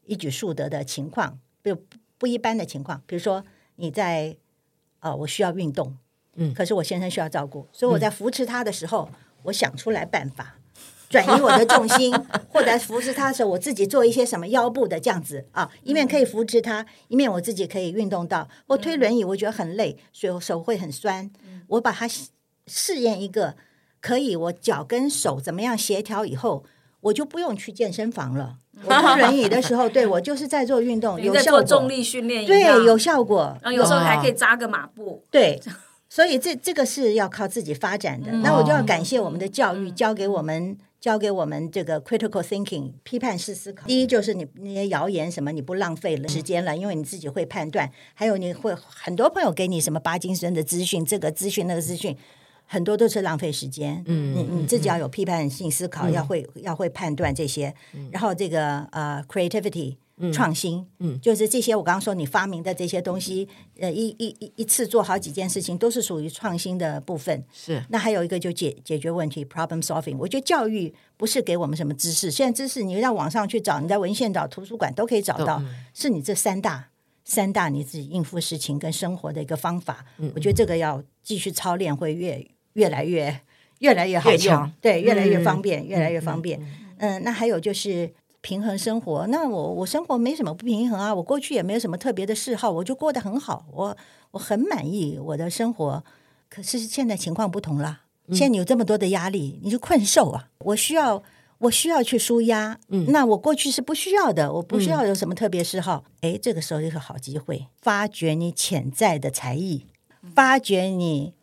[0.07, 1.77] 一举数得的情况，比如
[2.19, 3.45] 不一般的情况，比如说
[3.77, 4.37] 你在
[5.01, 5.97] 呃，我需要运动，
[6.35, 10.57] 嗯，可是我先生需要照顾，所以我在扶持他的时候，嗯、我想出来办法
[11.09, 12.12] 转移我的重心，
[12.49, 18.49] 或者扶持他的时候，我自己做一些什么腰部的这样子啊，一面可以扶持他，一面我自己可以运动到。
[18.66, 21.31] 我推轮椅，我觉得很累，所以我手会很酸，
[21.69, 22.09] 我把它
[22.66, 23.55] 试验一个
[24.01, 26.64] 可以，我脚跟手怎么样协调以后，
[27.01, 28.59] 我就不用去健身房了。
[28.85, 31.62] 我坐轮椅的时候，对我就是在做运动， 有效果。
[31.62, 33.57] 做重力训练，对，有效果。
[33.62, 35.23] 然后有时候还可以扎个马步。
[35.31, 35.61] 对，
[36.09, 38.31] 所以这这个是要靠自己发展的。
[38.33, 43.87] 那我就要感谢我们的教育，教给我们教给我们这个 critical thinking 批判式思考。
[43.87, 47.91] 第一就是你那些谣言什么，你不浪费了时间了，因为你自己会判断。
[48.15, 52.17] 还有你会很多朋友给你什么巴金森的资讯，这个资讯那个资讯。
[52.66, 63.48] 很多都是浪费时间，嗯，你你自己要有批判性思考，嗯、要会要会判断这些，嗯、然后这个呃，creativity、嗯、创新，嗯，就是这些我刚刚说你发明的这些东西，
[63.79, 67.44] 呃，一一一一次做好几件事情，都是属于创新的部分。
[67.52, 70.16] 是，那还有一个就解解决问题，problem solving。
[70.18, 76.88] 我觉得教育不是给我们什么知识，现在知识你在网上去找，你在文献找、图书馆都可以找到，嗯、是你这三大
[77.24, 80.05] 三大你自己应付事情跟生活的一个方法。
[80.18, 82.44] 嗯、我觉得这个要继续操练，会越。
[82.77, 83.41] 越来越
[83.81, 86.61] 越来越好用，强对，越来越方便，嗯、越来越方便。
[86.99, 88.11] 嗯，那还有就是
[88.41, 89.27] 平衡生活。
[89.27, 93.97] 那我我生活没什么不平衡啊，我过去也没有什么特别的嗜好，我就过得很好，我
[94.31, 96.05] 我很满意我的生活。
[96.49, 100.49] 可是现在情况不同了，现在你有这么多的压力，你是困兽啊！
[100.61, 101.23] 我需要
[101.59, 102.79] 我需要去舒压。
[102.89, 106.05] 嗯，那我过去是不需要的，我不需要有什么特别嗜好。
[106.21, 109.87] 哎、嗯，这个时候就是好机会，发掘你潜在的才艺，
[110.35, 111.35] 发掘你。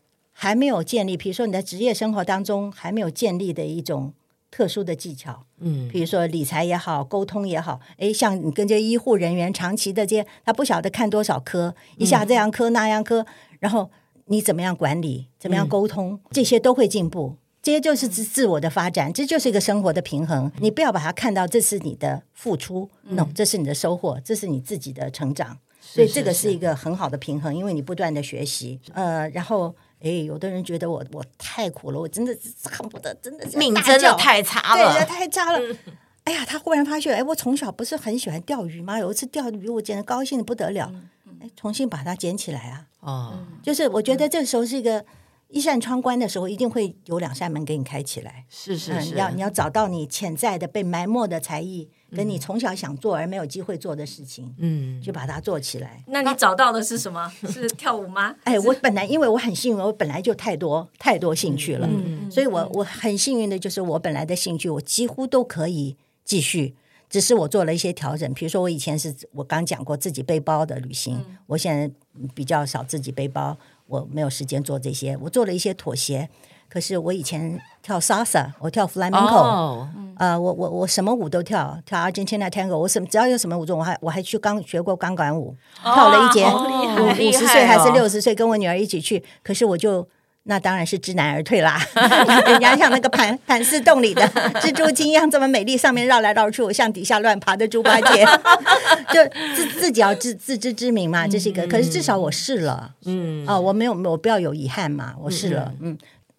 [0.44, 4.12] 还没有建立，比如说你在职业生活当中还没有建立的一种
[4.52, 13.26] 特殊的技巧，嗯，比如说理财也好，沟通也好，诶，像你跟这些医护人员长期的这些，他不晓得看多少科，一下这样科那样科，
[13.62, 13.90] 然后
[14.26, 20.52] 你怎么样管理，怎么样沟通，这些都会进步，这些就是自自我的发展，这就是一个生活的平衡。
[20.60, 26.52] 你不要把它看到这是你的付出，no，这是你的收获，这是你自己的成长，所以这个是。
[26.52, 29.74] 一个很好的平衡，因为你不断的学习，呃，然后。
[30.04, 35.60] 哎，有的人觉得我我太苦了，我真的恨不得真的是命真的太差了，对，太差了。
[35.60, 35.78] 嗯、
[36.26, 39.00] 哎呀，他忽然发现，哎，我从小不是很喜欢钓鱼吗？
[39.00, 40.94] 有一次钓鱼，我简直高兴的不得了。
[41.42, 42.86] 哎，重新把它捡起来啊！
[43.00, 45.06] 哦，就是我觉得这时候是一个
[45.48, 48.46] 一扇窗关的时候，一定会有两扇门给你开起来。
[48.50, 51.90] 是是是，嗯、要你要找到你潜在的被埋没的才艺。
[52.16, 56.04] 跟你从小想做而没有机会做的事情，嗯，就把它做起来。
[56.08, 57.32] 那你找到的是什么？
[57.52, 58.36] 是跳舞吗？
[58.44, 66.76] 哎，我本来因为我很幸运，我本来就太多太多兴趣了，嗯，所以我我很幸运的就是我本来的兴趣我几乎都可以继续，
[67.10, 68.32] 只是我做了一些调整。
[68.34, 71.92] 比如说我以前是我刚讲过自己背包的旅行，我现在
[72.34, 76.30] 比较少自己背包，我没有时间做这些，我做了一些妥协。
[76.74, 89.24] 可是我以前跳 salsa，我跳 flamenco，哦、呃，我我我什么舞都跳，跳 Argentina tango，我什么只要有什么舞种，我还我还去刚学过钢管舞，哦、跳了一节，五十岁还是六十岁，跟我女儿一起去。
[89.44, 90.08] 可是我就
[90.46, 91.80] 那当然是知难而退啦。
[92.48, 98.26] 人家像那个盘盘丝洞里的蜘蛛精一样这么美丽，上面绕来绕去，我像底下乱爬的猪八戒。
[99.14, 99.24] 就
[99.56, 101.68] 自自己要自自知之明嘛，这是一个。
[101.68, 105.96] 可是至少我试了，嗯，哦，我没有我不要有遗憾嘛，我试了，嗯。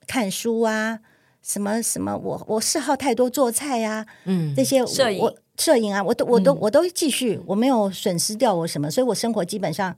[0.07, 1.01] 看书啊，
[1.43, 9.95] 什么什么，我我嗜好太多，做菜呀、啊，嗯，这些摄影我摄影啊，我都我都、嗯、我都继续，我没有损失掉我什么，所以我生活基本上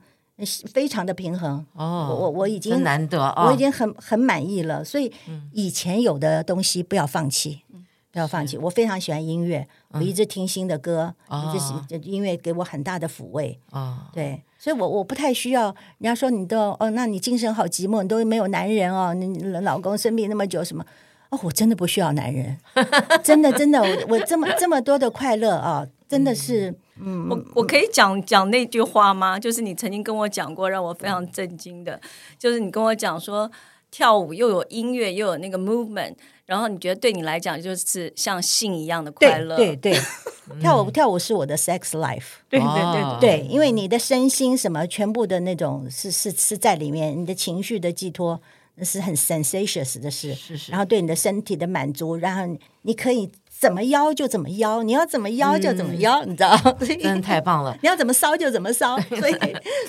[0.71, 1.65] 非常的平衡。
[1.73, 4.83] 哦，我我已经难得，哦、我已经很很满意了。
[4.83, 5.11] 所以
[5.51, 8.57] 以前有的东西不要放弃，嗯、不要放弃。
[8.57, 11.13] 我非常喜欢音乐，我一直听新的歌，
[11.53, 13.59] 就是音乐给我很大的抚慰。
[13.71, 15.65] 啊，对，所以我我不太需要
[15.99, 20.85] 人家说你都哦，那你精神好寂寞，你都没有男人哦，你老公生病那么久什么？
[21.29, 22.57] 哦，我真的不需要男人，
[23.23, 29.37] 真的真的，我我这么这么多的快乐啊、哦，真的是，嗯，我我可以讲讲那句话吗？
[29.37, 31.99] 就是你曾经跟我讲过，让我非常震惊的，
[32.39, 33.51] 就是你跟我讲说，
[33.91, 36.15] 跳舞又有音乐，又有那个 movement，
[36.47, 40.01] 然后你觉得对你来讲就是像性一样的快乐，对对，对
[40.59, 43.17] 跳舞跳舞是我的 sex life，对对对哦。
[43.21, 48.41] 对，因为你的身心什么全部的那种是是是在里面，你的情绪的寄托。
[48.79, 50.71] 那是很 sensations 的事，是是。
[50.71, 53.27] 然后对你的身体的满足，然后你可以
[53.59, 56.55] 怎么邀就怎么邀，你要怎么邀就怎么邀，嗯、你知道？
[56.79, 57.75] 真的太棒了！
[57.81, 59.33] 你要怎么烧就怎么烧， 所以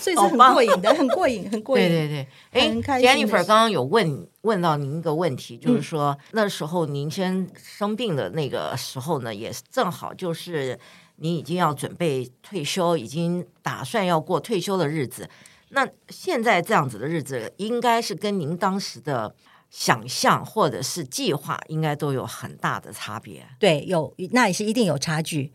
[0.00, 1.86] 所以是很过瘾的，很过瘾，很过瘾。
[1.86, 10.78] 对对对，哎，Jennifer 刚刚有问问到您一个问题，就是说、嗯、那时候您先生病的那个时候呢，也正好就是
[11.16, 15.28] 你已经要准备退休，已经打算要过退休的日子。
[15.70, 19.34] 那现在这样子的日子，应该是跟您当时的
[19.70, 23.46] 想象或者是计划，应该都有很大的差别。
[23.58, 25.52] 对，有那也是一定有差距。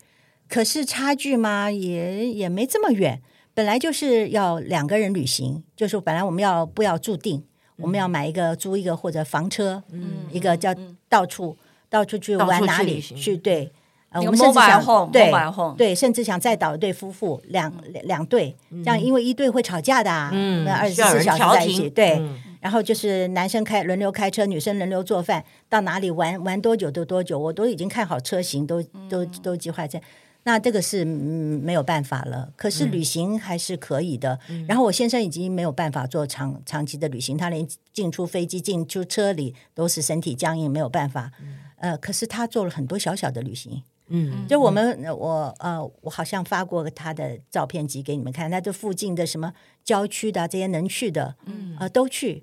[0.48, 3.20] 可是差距嘛，也也没这么远。
[3.54, 7.44] 本来就是要两个人旅行，就是本来我们要不要住定，嗯、
[7.82, 10.74] 我们要买一个租一个或者房车，嗯，一个叫
[11.08, 13.72] 到处、嗯、到处去玩哪里去，去对。
[14.10, 15.32] 呃、我们甚至想对
[15.76, 17.72] 对，甚至想再找一对夫妇，两
[18.04, 22.40] 两对，这样因为一对会吵架的、啊，嗯，二十四小时在一起，对、嗯。
[22.64, 30.00] 然后就是男生开轮流开车，女生轮流做饭，到哪里玩玩多久都多久，我都已经看好车型，都都都计划在。
[30.44, 34.38] 那这个是嗯没有办法了，可是旅行还是可以的。
[34.48, 41.30] 嗯、然后我先生已经没有办法做长长期的旅行，他连进出飞机、进出车里都是身体僵硬，没有办法。
[41.76, 43.82] 呃，可是他做了很多小小的旅行。
[44.08, 49.52] 嗯，就我们我呃，我好像发过他的照片集给你们看，那这附近的什么
[49.84, 52.42] 郊区的这些能去的，嗯呃都去。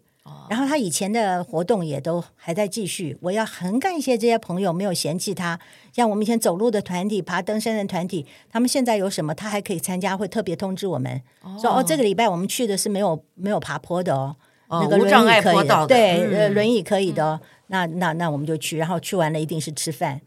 [0.49, 3.17] 然后他以前的活动也都还在继续。
[3.21, 5.59] 我要很感谢这些朋友没有嫌弃他，
[5.91, 11.21] 像我们以前走路的团体、爬登山的团体，他们现在有什么他还可以参加，会特别通知我们。
[11.59, 14.35] 说哦，这个礼拜我们去的是没有没有爬坡的哦，
[14.69, 17.41] 那个轮椅可以的，对，轮椅可以的哦。
[17.67, 20.21] 那那那我们就去，然后去完了一定是吃饭。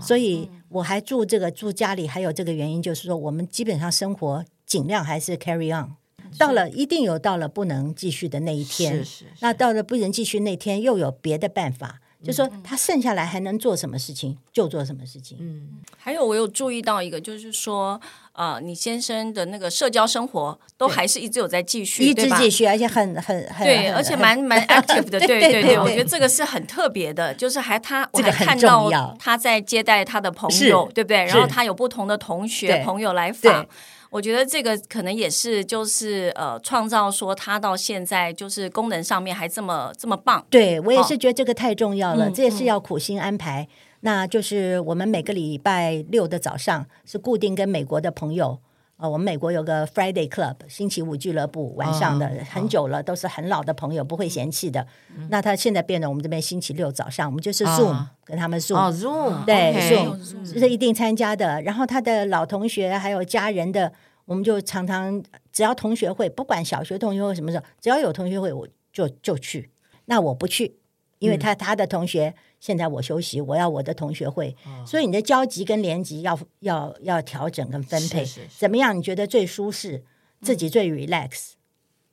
[0.00, 5.90] 所以我还住这个住家里，还有这个原因，就是说我们基本上生活尽量还是 carry on。
[6.38, 12.00] 到了一定有到了不能继续的那一天，是是是，那到了不能继续那天，又有别的办法。
[12.22, 15.36] 就说他剩下来还能做什么事情，就做什么事情。
[15.38, 15.68] 嗯，
[15.98, 18.00] 还有我有注意到一个，就是说，
[18.32, 25.20] 呃，你先生的那个社交生活都还是一直有在继续，一直继续，而且很很很对，而且蛮蛮 active 的。
[25.20, 31.26] 对对对，对，我觉得这个是很特别的，就是还他我还看到他在接待他的朋友，对不对？
[31.26, 33.66] 然后他有不同的同学朋友来访。
[34.14, 40.46] 我觉得这个可能也是，就是呃，创造说他到现在就是功能上面还这么这么棒。
[40.48, 43.68] 对，我也是觉得这个太重要了，哦、这也是要苦心安排、嗯。
[44.02, 48.60] 那就是我们每个礼拜六的早上是固定跟美国的朋友。
[48.96, 55.26] 呃，我们美国有个 Friday Club 星期五俱乐部，晚上的、哦、很久了、哦，都是很老的朋友，不会嫌弃的、嗯。
[55.30, 61.60] 那他现在变成我们这边星期六早上，我们就是 Zoom、哦、跟他们 Zoom，、哦、Zoom 对、okay、Zoom 是一定参加的。
[61.62, 63.92] 然后他的老同学还有家人的，
[64.26, 69.70] 我们就常常只要同学会，不管小学同学会什么时候，只要有同学会，我就就去。
[70.04, 70.76] 那我不去，
[71.18, 72.34] 因为他、嗯、他的同学。
[72.64, 78.96] 现在我休息，我要我的同学会，哦、所以你的交集跟连集要要要调整跟分配，是是是怎么样？
[78.96, 80.02] 你觉得最舒适，
[80.40, 81.56] 自己最 relax、嗯、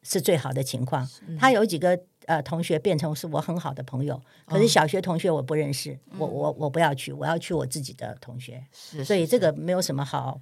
[0.03, 1.07] 是最好的情况。
[1.39, 8.61] 他有几个呃同学变成是我很好的朋友，可是小学同学我不认识，哦、我我我不要去，我要去我自己的同学，
[9.05, 10.41] 所以这个没有什么好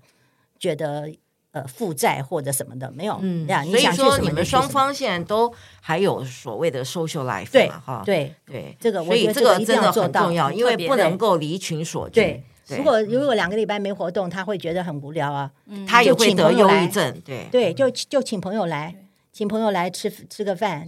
[0.58, 1.14] 觉得。
[1.52, 12.22] 呃，负债或者什么的没有，嗯，所以说你们双方现在都还有所谓的 social life 嘛，哈，对对，这个所以这个真的很重要，因为不能够离群索居。
[12.22, 12.44] 对，
[12.78, 15.52] 如果如果两个礼拜没活动，他会觉得很无聊啊，
[15.88, 17.20] 他也会得忧郁症。
[17.26, 18.96] 对对，就就请朋友来，
[19.34, 20.86] 请朋友来吃吃个饭，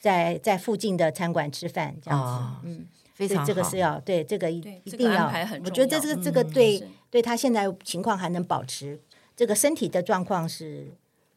[0.00, 3.44] 在在附近的餐馆吃饭这样子，嗯，非常好。
[3.44, 5.30] 这个是要对这个一一定要，
[5.66, 8.98] 我觉得这个这个对对他现在情况还能保持。
[9.38, 10.88] 这个身体的状况是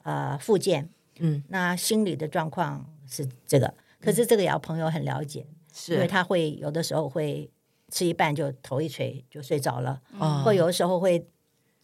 [0.02, 0.90] 呃复健，
[1.20, 7.48] 嗯，那心理的状况是这个，可是这个也要朋友很了解，是、嗯，因为他会有的时候会
[7.90, 11.24] 吃一半就头一垂就睡着了，嗯，或有的时候会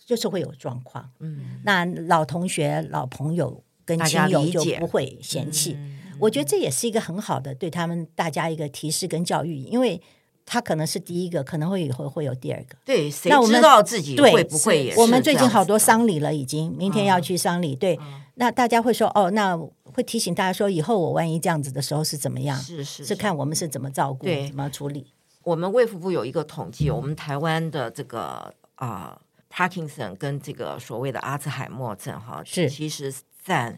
[0.04, 5.78] 就是会有状况，嗯，那老同学、老朋友跟亲友就不会嫌弃，
[6.20, 10.02] 我觉得这也是一个很好的对他们大家一个提示跟教育，因为
[10.50, 12.78] 他可能是第一个，可能会以后会有第二个。
[12.86, 15.00] 对，谁知道自己会不会也是？
[15.02, 17.76] 我们最近好多丧礼了，已经明天要去丧礼。
[17.76, 22.58] 嗯、对、嗯，那大家会说哦，那会提醒大家说，以后我万一这样子的时候是怎么样？
[22.58, 25.14] 是是，是，是看我们是怎么照顾，怎么处理。
[25.44, 29.22] 我们卫福部有一个统计，我们台湾的这个啊、呃、
[29.54, 33.78] Parkinson 跟这个所谓的阿兹海默症哈，是其实占。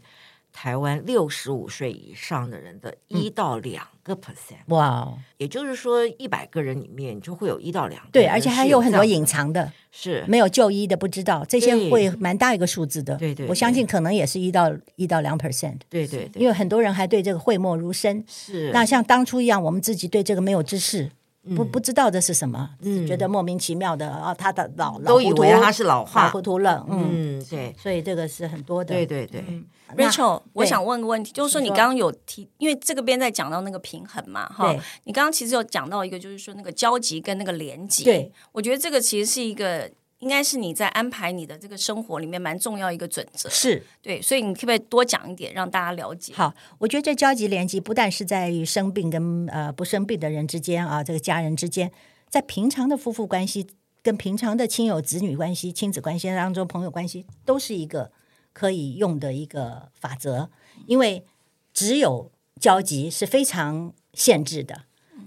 [0.52, 8.08] 台湾六十五岁以上的人的一到两个 percent，哇、嗯，也就是说一百个人里面就会有一到两个。
[8.12, 13.16] 对，而且还有很多隐藏的，是没有就医的，不知道这些会蛮大一个数字的。
[13.16, 15.78] 对对，对，我相信可能也是一到一到两 percent。
[15.88, 18.24] 对，对对，因为很多人还对这个讳莫如深。
[18.28, 21.10] 是，那像当初一样，我们自己对这个没有知识。
[21.56, 26.28] 不不知道这是什么，嗯，觉得莫名其妙的啊，他的老都以为他是老化。
[26.28, 29.42] 糊涂了，嗯，嗯，对，所以这个是很多的，对对对。
[29.48, 29.64] 嗯、
[29.96, 39.90] Rachel，我想问个问题，就是说你刚刚有提，因为这个边在讲到那个平衡嘛，哈，你刚刚其实有讲到一个，就是说那个交集跟那个连接，对，我觉得这个其实是一个。
[40.20, 46.32] 应该是你在安排你的这个生活里面蛮重要一个准则，是对，所以你可不可以多讲一点，让大家了解？
[46.34, 51.90] 好，我觉得这交集联系不但是在于生病跟呃不生病的人之间啊，这个家人之间，
[52.28, 53.66] 在平常的夫妇关系
[54.02, 58.12] 跟平常的亲友子女关系、亲子关系当中、朋友关系，都是一个
[58.52, 60.50] 可以用的一个法则，
[60.86, 61.24] 因为
[61.72, 64.82] 只有交集是非常限制的。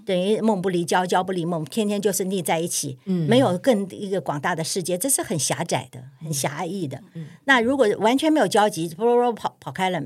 [0.05, 7.01] 等于梦不离焦，焦不离梦，天天就是腻在一起，嗯，没有更一个广大的世界，这是很狭窄的，很狭义的。
[7.13, 10.01] 嗯，那如果完全没有交集，啵啵跑跑开了，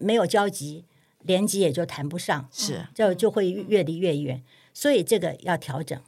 [0.00, 0.84] 没有交集，
[1.22, 4.42] 连接也就谈不上，是，就就会越离越远。
[4.72, 5.98] 所以这个要调整，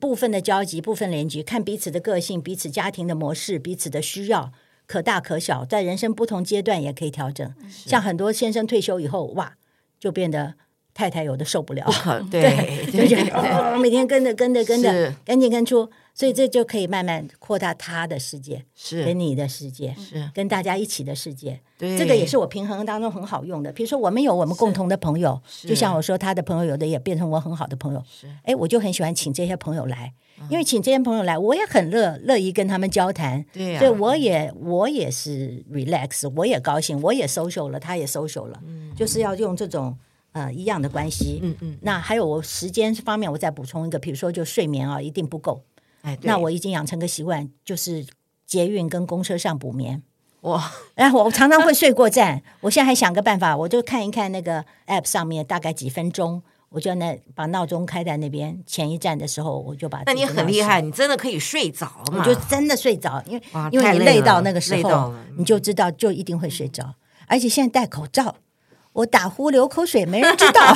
[0.00, 4.52] 部分的交集，部分连接，看彼此的个性，彼此家庭的模式，彼此的需要，
[4.86, 7.54] 可大可小，在人生不同阶段也可以调整。
[7.68, 9.56] 像很多先生退休以后，哇，
[10.00, 10.54] 就变得。
[10.94, 11.86] 太太有的受不了，
[12.30, 12.42] 对，
[12.90, 19.02] 对，对，对，哦，每天跟着跟着跟着，赶紧跟出，所以这就可以慢慢扩大他的世界，是。
[19.04, 20.28] 跟你的世界，是。
[20.34, 21.58] 跟大家一起的世界。
[21.78, 23.72] 对，这个也是我平衡当中很好用的。
[23.72, 28.02] 比如说，我们有我们共同的朋友，就像我说，他的朋友有的也变成我很好的朋友。
[28.06, 30.12] 是，哎，我就很喜欢请这些朋友来，
[30.50, 33.42] 因为请这些朋友来，我也很乐乐意跟他们交谈。
[33.50, 39.96] 对呀，所以我也我也是 relax，我也高兴，我也 social 了，他也 social 了，嗯，就是要用这种。
[40.32, 45.62] 呃，一样的关系，嗯嗯，那还有我时间方面，我再补充一个，比如说就睡眠啊，一定不够，
[46.00, 48.06] 哎，那我已经养成个习惯，就是
[48.46, 50.02] 捷运跟公车上补眠，
[50.40, 62.18] 哇，然后我常常会睡过站， 我现在还想个办法，我就看一看那个 app 上面大概几分钟，我就那把闹钟开在那边，前一站的时候我就把，那你很厉害，你真的可以睡着嘛？
[62.18, 66.94] 我就真的睡着，因为因为你累到那个时候，你就知道就一定会睡着，嗯，
[67.26, 68.36] 而且现在戴口罩。
[68.92, 70.74] 我打呼流口水，没人知道，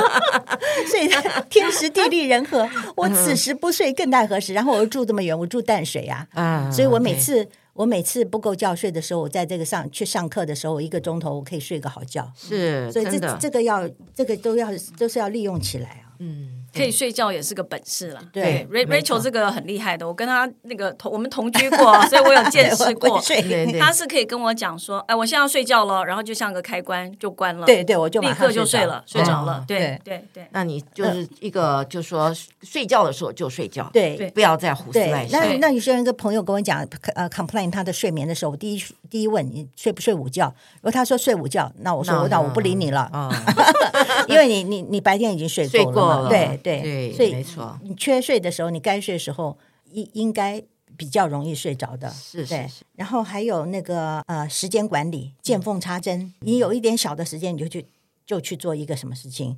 [0.86, 1.08] 所以
[1.48, 4.52] 天时地利人和，我此时不睡更待何时？
[4.52, 14.68] 然后我又住这么远，我住淡水啊，啊，所以我每次我每次不够觉睡的时候，我在这个上去上课的时候，我一个钟头我可以睡个好觉，是，所以这这个要这个都要
[14.98, 16.59] 都是要利用起来啊，嗯。
[16.74, 18.20] 可以睡觉也是个本事了。
[18.32, 23.20] 对，Rachel 这个很厉害的，我跟他那个同我们同居过， 所以我有见识过。
[23.78, 27.66] 他是可以跟我讲说：“哎，我现在要睡觉了。”然后就像个开关就关了。
[27.66, 29.64] 对对，我就立刻就睡了，睡着了。
[29.66, 30.46] 对对对。
[30.52, 35.40] 那你就是一个，就说睡觉的时候就睡觉，对，不要再胡思乱想。
[35.40, 40.52] 那那有些人跟朋友跟我讲，呃，complain 他的睡眠的时候，我第一第一问你睡不睡午觉？
[40.76, 43.10] 如果他说睡午觉，那我说那我不理你了，
[44.28, 46.28] 因为你你你白天已经睡过了。
[46.28, 47.32] 对对，所以。
[47.32, 49.58] 没错，你缺睡的时候，你该睡的时候，
[49.90, 50.62] 应应该
[50.96, 52.10] 比较容易睡着的。
[52.10, 52.84] 是是是。
[52.94, 56.20] 然后还有那个呃，时间管理，见缝插针。
[56.20, 57.86] 嗯、你有一点小的时间，你就去
[58.24, 59.56] 就去做一个什么事情，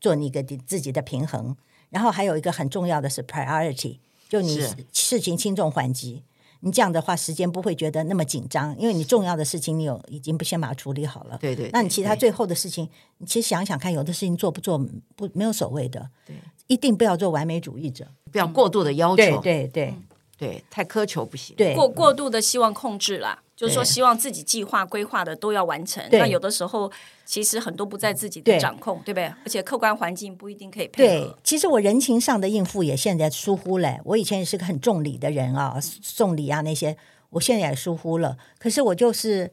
[0.00, 1.56] 做你一个自己的平衡。
[1.90, 3.98] 然后还有一个很重要的是 priority，
[4.28, 4.60] 就你
[4.92, 6.22] 事情轻重缓急。
[6.64, 11.36] 你这样的话，时间不会觉得那么紧张，因为你重要的事情你有已经不先把它处理好了。
[11.40, 11.70] 对对，对。
[11.72, 12.88] 那你其他最后的事情，
[13.18, 14.78] 你其实想想看，有的事情做不做
[15.16, 16.08] 不没有所谓的。
[16.26, 16.36] 对。
[16.68, 19.16] 一定不要做完美主义者，不要过度的要求。
[19.16, 20.02] 对对对、嗯、
[20.38, 21.54] 对，太苛求不行。
[21.56, 26.02] 对，过过度的希望控制啦，就是说希望自己计划规划的都要完成。
[26.10, 26.90] 那有的时候
[27.24, 29.24] 其实很多不在自己的掌控，对，对不对？
[29.44, 31.26] 而且客观环境不一定可以配合。
[31.26, 33.98] 对，其实我人情上的应付也现在疏忽了。
[34.04, 36.96] 我以前也是个很重礼的人啊，送礼啊那些，
[37.30, 38.36] 我现在也疏忽了。
[38.58, 39.52] 可是我就是。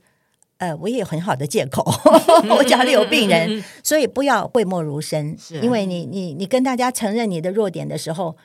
[0.60, 1.82] 呃，我也有很好的借口，
[2.54, 5.34] 我家里有病人， 所以不要讳莫如深。
[5.62, 8.36] 因为你你你跟大家承认你的弱点的时候，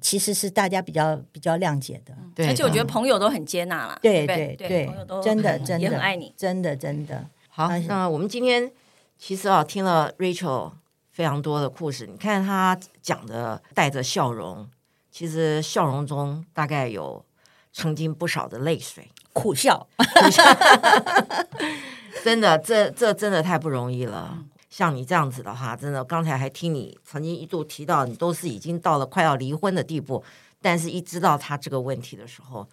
[0.00, 2.14] 其实是大家比较比较谅解的。
[2.34, 3.98] 对，而且我觉得朋友都很接纳了。
[4.02, 7.26] 对对对，朋友都真的真的也很爱你，真的真的。
[7.48, 8.70] 好，那我们今天
[9.16, 10.72] 其实啊，听了 Rachel
[11.10, 12.06] 非常多的故事。
[12.06, 14.68] 你看他讲的带着笑容，
[15.10, 17.24] 其实笑容中大概有
[17.72, 19.88] 曾经不少的泪水，苦笑。
[22.24, 24.38] 真的，这这真的太不容易了。
[24.78, 30.22] 像你这样子的话，真的，刚才还听你曾经一度提到，你都是已经到了快要离婚的地步，
[30.62, 32.64] 但是一知道他这个问题的时候，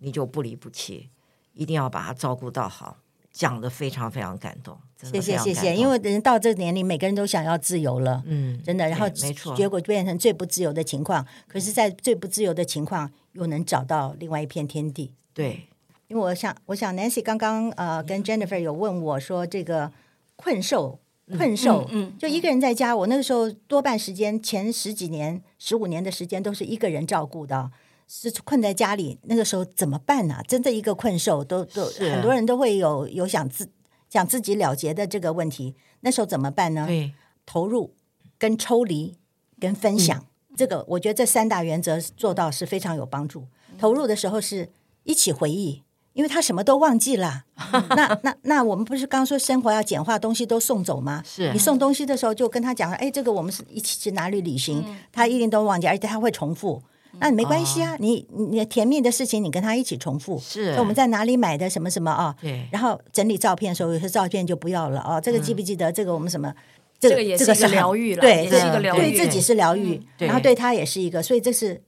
[0.00, 1.08] 你就不离不弃，
[1.54, 2.98] 一定要把他照顾到好。
[3.32, 5.74] 讲得非常非常感动，谢谢谢谢。
[5.74, 8.86] 因为人到这个年龄，每个人都想要自由了，嗯，真的。
[8.86, 11.26] 然后没错，结果变成最不自由的情况。
[11.48, 15.14] 可是，在最不自由的情况，又能找到另外一片天地。
[15.32, 15.66] 对，
[16.08, 19.90] 因为我想，我想 Nancy 刚刚呃跟 Jennifer 有问我说，这个
[20.36, 21.00] 困兽。
[21.38, 22.94] 困兽，嗯，嗯，就一个人在家。
[22.94, 27.70] 我那个时候多半时间，前十几年、十五年的时间都是一个人照顾的，
[28.06, 29.18] 是困在家里。
[29.22, 30.42] 那个时候怎么办呢？
[30.46, 33.70] 真的一个困兽，都都很多人都会有有想自
[34.10, 35.74] 想自己了结的这个问题。
[36.00, 36.86] 那时候怎么办呢？
[36.86, 37.12] 对，
[37.46, 37.94] 投入、
[38.38, 39.16] 跟抽离、
[39.58, 43.46] 跟分享，嗯，这个我觉得这三大原则做到是非常有帮助。
[43.78, 44.68] 投入的时候是
[45.04, 45.82] 一起回忆。
[46.14, 47.42] 因为他什么都忘记了，
[47.90, 51.22] 那那那我们不是刚说生活要简化，东西都送走吗？
[51.26, 56.80] 是你送东西的时候就跟他讲说，哎，这个我们是一起去哪里旅行，嗯、他一定都忘记，而且他会重复，
[57.18, 62.34] 那你没关系啊，哦、你你甜蜜的事情你跟他一起重复，是我们在哪里买的什么什么啊？
[62.40, 65.90] 对，然后整理照片的时候，有些照片就不要了哦，这个记不记得？
[65.90, 66.48] 这个我们什么？
[66.48, 66.54] 嗯、
[67.00, 71.82] 这个也是一个疗愈了，对，这是一个疗愈，对自己是疗愈，嗯、然后对他也是一个，所以这是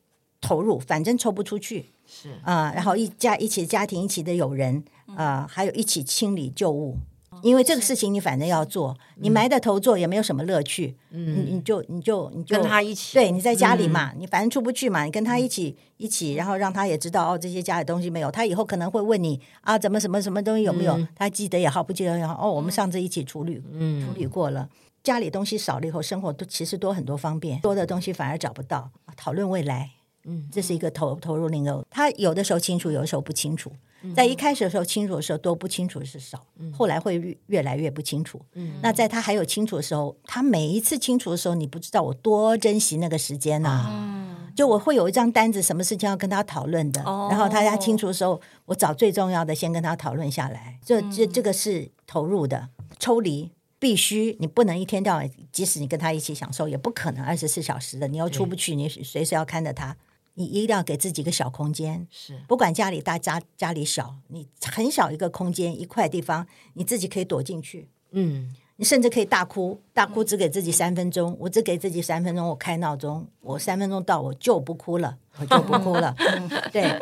[0.46, 1.86] 投入，反正抽不出去。
[2.06, 2.30] 是。
[2.42, 6.96] 啊、呃，然后一家一起家庭，一起的友人啊、呃，还有一起清理旧物，
[7.42, 10.96] 因为这个事情你反正要做，你埋在头做也没有什么乐趣。
[11.10, 20.96] 嗯，你，你就你就你就跟他一起，对，你在家里嘛，嗯、你反正出不去嘛，你跟他一起一起，然后让他也知道哦，这些家里东西没有，他以后可能会问你啊，怎么什么什么东西有没有？
[20.96, 24.68] 嗯、他记得也好，不记得也好，哦，我们上次一起处理，嗯，处理过了，
[25.02, 29.90] 家里东西少了以后，生活都其实多很多方便，多的东西反而找不到，讨论未来。
[30.26, 33.72] 嗯，这是一个投投入那个，他有的时候清楚，有的时候不清楚。
[34.14, 38.40] 在一开始的时候清楚的时候多，不清楚是少，后来会越越来越不清楚。
[38.52, 43.86] 嗯，那在他还有清楚的时候，他每一次清楚的时候，你不知道我多珍惜那个时间呐、啊。
[43.90, 50.78] 嗯，就我会有一张单子，什么事情要跟他讨论的，哦、然后他家清楚的时候，我找最重要的先跟他讨论下来。
[50.84, 52.68] 这这这个是投入的，
[53.00, 53.50] 抽离
[53.80, 59.96] 必须，你不能一天到晚，即使你跟他一起享受，也不可能二十四小时的，你又出不去，你随时要看着他。
[60.38, 67.88] 你一定要给自己一个小空间，是不管家里大家家里小，你很小一个空间一块地方，你自己可以躲进去。
[68.12, 76.14] 嗯，你甚至可以大哭，大哭只给自己三分钟，我只给自己三分钟，我开闹钟，我三分钟到我就不哭了，我就不哭了。
[76.70, 76.98] 对，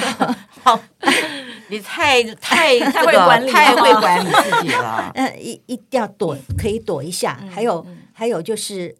[0.62, 0.78] 好，
[1.68, 5.10] 你太太 太会管理，太会管理自己了。
[5.14, 7.42] 嗯，一一定要躲，可以躲一下。
[7.50, 8.94] 还有还有就是。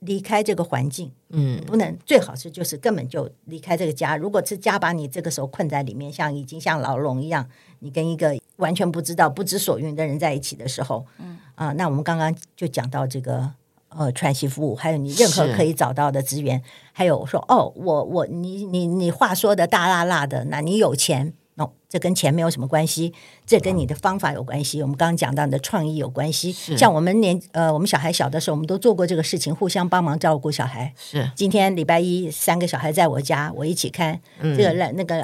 [0.00, 4.16] 离开这个环境，嗯，不能，最好是就是根本就离开这个家。
[4.16, 7.46] 如果是家把你这个时候困在里面，像已经像牢笼一样，
[7.80, 13.50] 你跟一个完全不知道、不知所云的人在一起的时候，嗯啊、呃，那我们刚刚就讲到这个
[13.88, 21.34] 呃喘息服务，还有你任何可以找到的资源，还有说哦，我我你你你话说的大辣辣的，那你有钱。
[21.60, 23.12] 哦，这跟钱没有什么关系，
[23.44, 24.80] 这跟你的方法有关系。
[24.80, 26.50] 我们刚刚讲到你的创意有关系。
[26.50, 30.90] 像我们年呃，我们小孩小的时候，我们都做过这个事情，互相帮忙照顾小孩。
[30.96, 35.22] 是，今天礼拜一三个小孩在我家，我一起看、嗯、这个那那个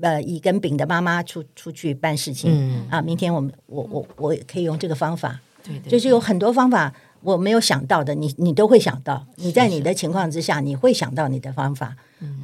[0.00, 3.02] 呃乙跟丙的妈妈出出去办事情、嗯、啊。
[3.02, 6.94] 明天我们我我我也可以用这个方法，对对对，就是有很多方法
[7.26, 9.26] 我没有想到的，你你都会想到。
[9.36, 11.96] 你在你的情况之下，你会想到你的方法。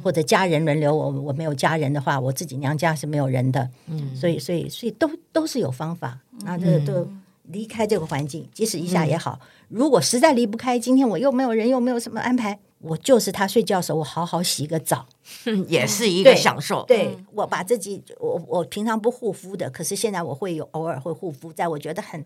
[0.03, 7.07] 或者家人轮流，我我没有家人的话，我自己娘家是没有人的，嗯，所以所以所以都都是有方法，那这都
[7.45, 9.39] 离开这个环境，即使一下也好。
[9.69, 15.07] 如果实在离不开，今天我又没有人，又没有什么安排，我就是他睡觉的时候，我好好洗个澡，
[15.67, 16.83] 也是一个享受。
[16.83, 22.23] 对，对我把自己，我我平常不护肤的，可是现在我会有偶尔会护肤，在我觉得很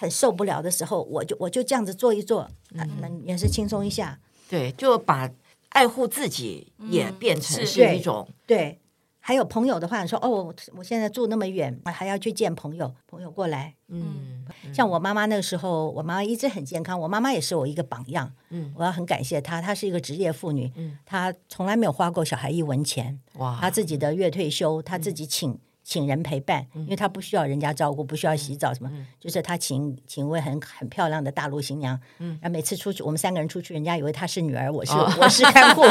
[0.00, 4.18] 很受不了的时候，我就我就这样子做一做，那也是轻松一下。
[4.48, 5.30] 对，就把。
[5.70, 7.94] 爱护自己也变成是。
[7.94, 8.78] 一种、嗯、对，对，
[9.20, 14.44] 还有朋友的话，你说哦，我现在住那么远，还要去见朋友，朋友过来，嗯，
[14.74, 25.56] 像我妈妈那个时候，我妈妈一直很健康，我妈妈也是我一个榜样，嗯，我要很感谢她，她是一个职业妇女，嗯，她从来没有花过小孩一文钱，哇，她自己的月退休，她自己请。
[25.90, 35.82] 请人陪伴，因为他不需要人家照顾，不需要洗澡什么，嗯、就是他请请一位很很漂亮的大陆新娘，嗯，然后每次出去，我们三个人出去，人家以为她是女儿，我是、哦、我是看护，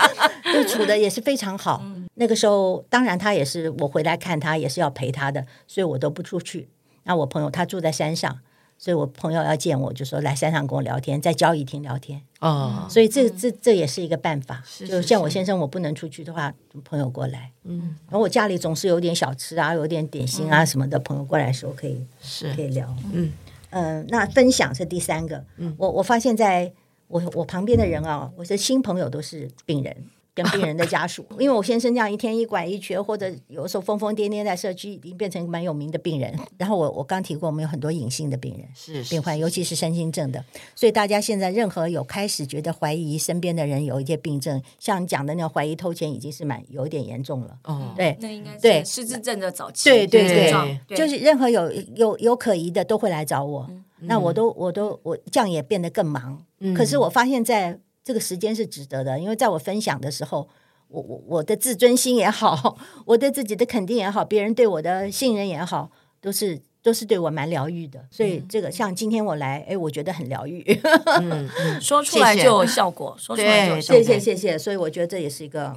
[0.50, 1.82] 就处的也是非常好。
[1.84, 6.70] 嗯、那个时候，当然他也是我回来看他，也是要陪他的，所以我都不出去。
[7.02, 8.38] 那我朋友他住在山上，
[8.76, 12.20] 所以我朋友要见我，就说来山上跟我聊天，在交易厅聊天。
[12.40, 14.62] 哦，所以这这这也是一个办法。
[14.66, 16.52] 是就像我先生，我不能出去的话，
[16.84, 17.50] 朋友过来。
[17.62, 22.94] 嗯，然后我家里总是有点小吃啊，有点点心啊什么的，朋友过来的时候可以是可以聊。
[23.12, 23.32] 嗯
[23.70, 25.42] 嗯、呃，那分享是第三个。
[25.56, 26.70] 嗯，我我发现在
[27.08, 29.96] 我我旁边的人啊，我的新朋友都是病人。
[30.34, 36.36] 跟病人的家属，因为我先生这样一天一拐一瘸，或者有时候疯疯癫癫，在社区已经变成蛮有名的病人。
[36.58, 40.44] 然后我我刚提过，我们有很多隐性的病人，是病患，尤其是身心症的。
[40.74, 47.56] 所以大家现在任何有开始觉得怀疑身边的人有一些病症，像你讲的那个怀疑偷钱，已经是蛮有一点严重了。
[47.62, 53.66] 哦，对，那应该是对失智症的早期，对对对，对就是任何有有有可疑的都会来找我。
[53.70, 56.44] 嗯、那我都我都我这样也变得更忙。
[56.58, 60.48] 嗯、可是我发现在这个时间是值得的，因为在我分享的时候。
[60.88, 62.76] 我我我的自尊心也好，
[63.06, 65.90] 我对自己的肯定也好，别人对我的信任也好，
[66.20, 68.06] 都是都是对我蛮疗愈的。
[68.12, 70.62] 所以这个像今天我来，哎，我觉得很疗愈。
[71.20, 74.02] 嗯嗯，说出来就有效果，说出来就有效果。
[74.04, 74.58] 谢谢谢谢。
[74.58, 75.74] 所以我觉得这也是一个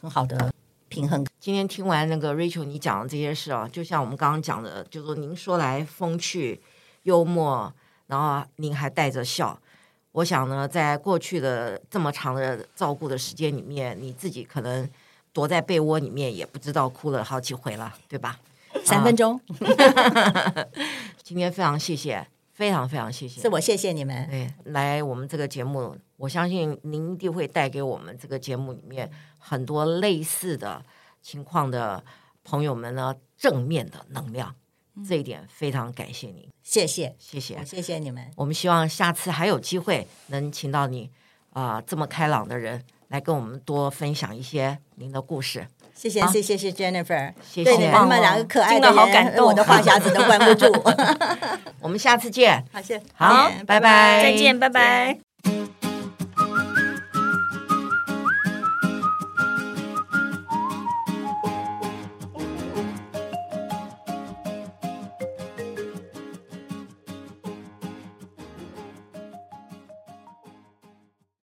[0.00, 0.52] 很好的
[0.88, 1.26] 平衡。
[1.40, 6.60] 今天听完那个 Rachel 你讲的这些事啊，就像我们刚刚讲的，就是说您说来风趣
[7.04, 7.72] 幽默，
[8.06, 9.58] 然后您还带着笑。
[10.12, 14.88] 我想呢，在过去的这么长的照顾的时间里面，你自己可能
[15.32, 18.38] 躲在被窝里面也不知道哭了好几回了，对吧？
[18.84, 19.40] 三分钟。
[21.22, 24.28] 今天非常谢谢，非常非常谢谢，是我谢谢你们。
[24.28, 29.08] 对，来我们这个节目，我相信您一定会带给我们这个节目里面
[29.38, 30.84] 很多类似的
[31.22, 32.02] 情况的
[32.42, 34.52] 朋友们呢，正面的能量。
[35.08, 37.14] 这一点非常感谢您，谢谢。
[37.18, 37.64] 谢谢。
[37.64, 38.30] 谢谢你们。
[38.36, 41.10] 我们希望下次还有机会能请到你
[41.52, 45.66] 啊、呃、这么开朗的人来跟我们多分享一些您的故事。
[45.94, 47.64] 谢谢谢谢谢 Jennifer，谢谢。
[47.64, 50.72] 对你们两个可爱的人，好感动，我的话匣子都关不住。
[51.80, 55.18] 我们下次见，好谢，好，拜拜，再见，拜拜。